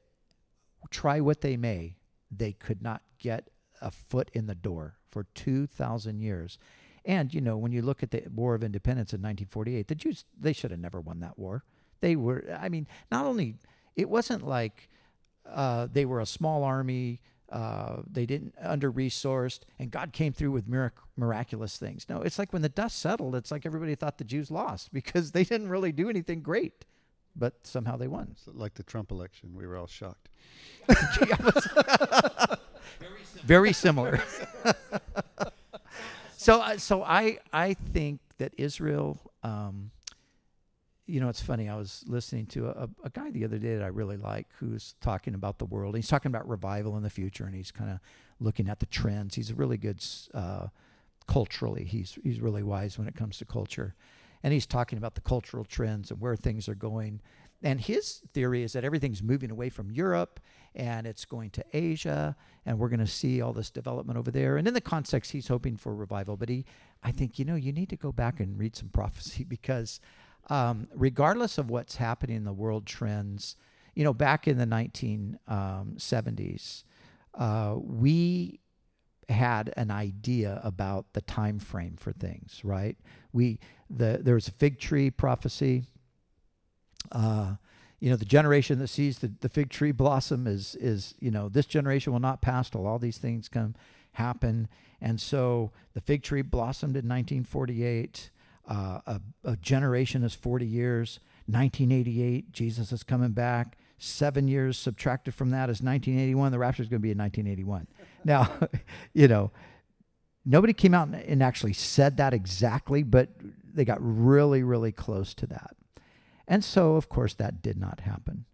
[0.91, 1.97] try what they may,
[2.31, 3.51] they could not get
[3.81, 6.59] a foot in the door for 2,000 years.
[7.05, 10.25] And, you know, when you look at the War of Independence in 1948, the Jews,
[10.39, 11.65] they should have never won that war.
[12.01, 13.57] They were, I mean, not only,
[13.97, 14.89] it wasn't like
[15.53, 17.21] uh, they were a small army,
[17.51, 22.07] uh, they didn't under resourced, and God came through with mirac- miraculous things.
[22.09, 25.33] No, it's like when the dust settled, it's like everybody thought the Jews lost because
[25.33, 26.85] they didn't really do anything great,
[27.35, 28.37] but somehow they won.
[28.45, 30.29] So like the Trump election, we were all shocked.
[33.45, 34.23] Very similar.
[36.37, 39.21] so, uh, so I, I think that Israel.
[39.43, 39.93] Um,
[41.09, 41.69] you know, it's funny.
[41.69, 44.95] I was listening to a, a guy the other day that I really like who's
[45.01, 45.97] talking about the world.
[45.97, 47.99] He's talking about revival in the future, and he's kind of
[48.41, 49.35] looking at the trends.
[49.35, 50.05] He's a really good
[50.35, 50.67] uh,
[51.27, 51.85] culturally.
[51.85, 53.95] He's he's really wise when it comes to culture,
[54.43, 57.21] and he's talking about the cultural trends and where things are going.
[57.63, 60.39] And his theory is that everything's moving away from Europe
[60.77, 64.59] and it's going to Asia, and we're going to see all this development over there.
[64.59, 66.37] And in the context, he's hoping for revival.
[66.37, 66.65] But he,
[67.03, 69.99] I think, you know, you need to go back and read some prophecy because
[70.49, 73.57] um, regardless of what's happening in the world trends,
[73.95, 76.85] you know, back in the 1970s,
[77.37, 78.61] um, uh, we
[79.29, 82.97] had an idea about the time frame for things, right?
[83.33, 83.59] We
[83.91, 85.85] the there was a fig tree prophecy.
[87.13, 87.55] Uh,
[88.01, 91.49] you know, the generation that sees the, the fig tree blossom is is you know
[91.49, 93.75] this generation will not pass till all these things come
[94.13, 94.69] happen.
[95.01, 98.31] And so the fig tree blossomed in 1948.
[98.69, 101.21] Uh, a, a generation is 40 years.
[101.47, 103.79] 1988, Jesus is coming back.
[103.97, 106.53] Seven years subtracted from that is 1981.
[106.53, 107.89] The rapture is going to be in 1981.
[108.25, 108.53] now,
[109.15, 109.51] you know,
[110.45, 113.31] nobody came out and actually said that exactly, but
[113.73, 115.75] they got really, really close to that.
[116.47, 118.45] And so, of course, that did not happen.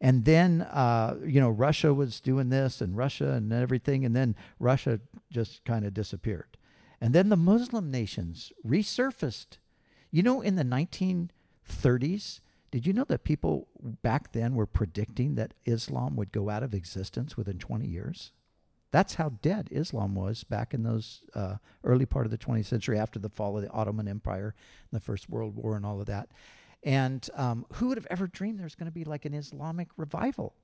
[0.00, 4.04] And then, uh, you know, Russia was doing this and Russia and everything.
[4.04, 5.00] And then Russia
[5.30, 6.56] just kind of disappeared.
[7.00, 9.58] And then the Muslim nations resurfaced.
[10.10, 12.40] You know, in the 1930s,
[12.70, 13.68] did you know that people
[14.02, 18.32] back then were predicting that Islam would go out of existence within 20 years?
[18.92, 22.98] That's how dead Islam was back in those uh, early part of the 20th century
[22.98, 24.54] after the fall of the Ottoman Empire
[24.90, 26.28] and the First World War and all of that.
[26.82, 30.54] And um, who would have ever dreamed there's going to be like an Islamic revival?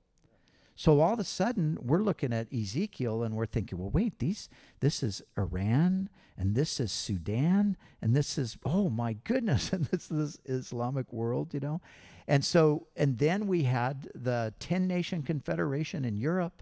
[0.77, 4.47] So all of a sudden, we're looking at Ezekiel and we're thinking, well, wait, these
[4.79, 6.07] this is Iran
[6.37, 11.55] and this is Sudan and this is oh my goodness, and this is Islamic world,
[11.55, 11.81] you know.
[12.27, 16.61] And so, and then we had the 10 nation confederation in Europe,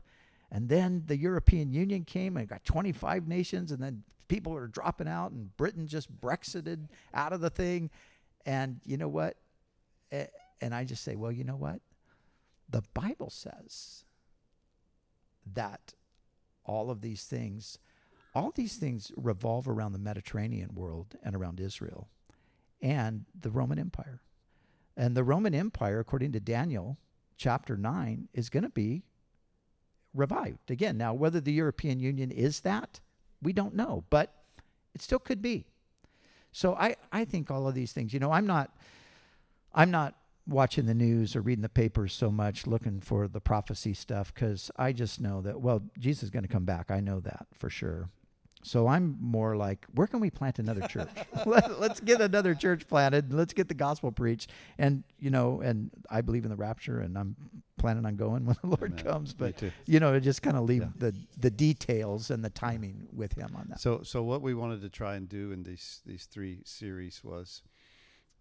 [0.49, 5.09] and then the European Union came and got 25 nations, and then people were dropping
[5.09, 7.89] out, and Britain just Brexited out of the thing.
[8.45, 9.35] And you know what?
[10.61, 11.81] and I just say, well, you know what?
[12.69, 14.04] The Bible says
[15.53, 15.93] that
[16.65, 17.77] all of these things,
[18.33, 22.09] all these things revolve around the Mediterranean world and around Israel
[22.81, 24.21] and the Roman Empire.
[24.97, 26.97] And the Roman Empire, according to Daniel
[27.37, 29.03] chapter 9, is going to be
[30.13, 30.97] revived again.
[30.97, 32.99] Now, whether the European Union is that,
[33.41, 34.33] we don't know, but
[34.93, 35.67] it still could be.
[36.51, 38.71] So I, I think all of these things, you know, I'm not
[39.73, 40.15] I'm not
[40.47, 44.69] watching the news or reading the papers so much looking for the prophecy stuff because
[44.77, 46.91] I just know that, well, Jesus is going to come back.
[46.91, 48.09] I know that for sure.
[48.65, 51.09] So I'm more like, where can we plant another church?
[51.45, 53.31] Let, us get another church planted.
[53.31, 54.49] Let's get the gospel preached.
[54.79, 57.35] And, you know, and I believe in the rapture and I'm
[57.77, 59.03] planning on going when the Lord Amen.
[59.03, 59.33] comes.
[59.35, 60.89] But, you know, it just kind of leave yeah.
[60.97, 63.79] the, the details and the timing with him on that.
[63.79, 67.61] So, so what we wanted to try and do in these, these three series was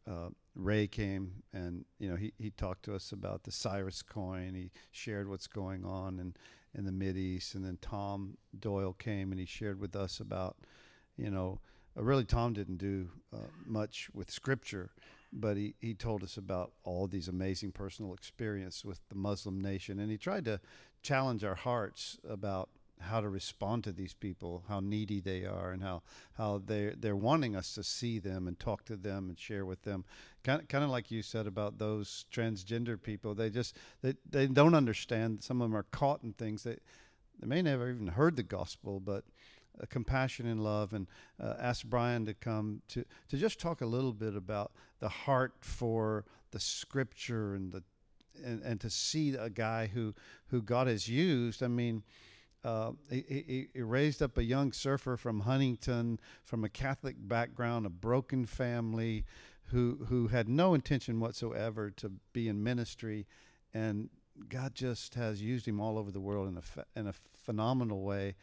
[0.08, 4.54] uh, Ray came and you know he, he talked to us about the Cyrus coin.
[4.54, 6.34] He shared what's going on in
[6.76, 10.56] in the Mid East, and then Tom Doyle came and he shared with us about
[11.16, 11.60] you know
[11.96, 14.90] uh, really Tom didn't do uh, much with Scripture,
[15.32, 19.98] but he, he told us about all these amazing personal experience with the Muslim nation,
[19.98, 20.60] and he tried to
[21.02, 22.70] challenge our hearts about
[23.04, 26.02] how to respond to these people, how needy they are, and how
[26.36, 29.82] how they they're wanting us to see them and talk to them and share with
[29.82, 30.04] them.
[30.42, 34.46] Kind of, kind of like you said about those transgender people, they just they, they
[34.46, 35.42] don't understand.
[35.42, 36.82] Some of them are caught in things that
[37.40, 39.24] they may never even heard the gospel, but
[39.80, 41.06] uh, compassion and love, and
[41.42, 45.54] uh, asked Brian to come to to just talk a little bit about the heart
[45.60, 47.82] for the scripture and the
[48.44, 50.14] and, and to see a guy who
[50.48, 51.62] who God has used.
[51.62, 52.02] I mean.
[52.64, 52.92] Uh,
[53.76, 59.24] raised up a young surfer from Huntington, from a Catholic background, a broken family,
[59.64, 63.26] who who had no intention whatsoever to be in ministry,
[63.72, 64.08] and
[64.48, 68.34] God just has used him all over the world in a in a phenomenal way,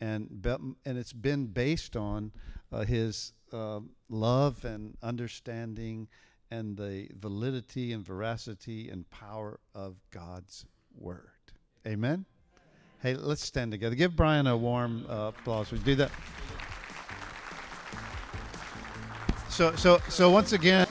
[0.00, 0.46] and
[0.84, 2.32] and it's been based on
[2.72, 6.08] uh, his uh, love and understanding
[6.50, 10.66] and the validity and veracity and power of God's
[10.96, 11.30] word.
[11.86, 12.26] Amen.
[13.02, 13.94] Hey, let's stand together.
[13.94, 15.72] Give Brian a warm uh, applause.
[15.72, 16.10] We do that.
[19.48, 20.86] So, so, so once again.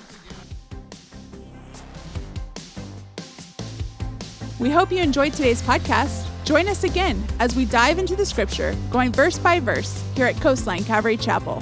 [4.60, 6.26] We hope you enjoyed today's podcast.
[6.46, 10.36] Join us again as we dive into the scripture, going verse by verse, here at
[10.42, 11.62] Coastline Calvary Chapel.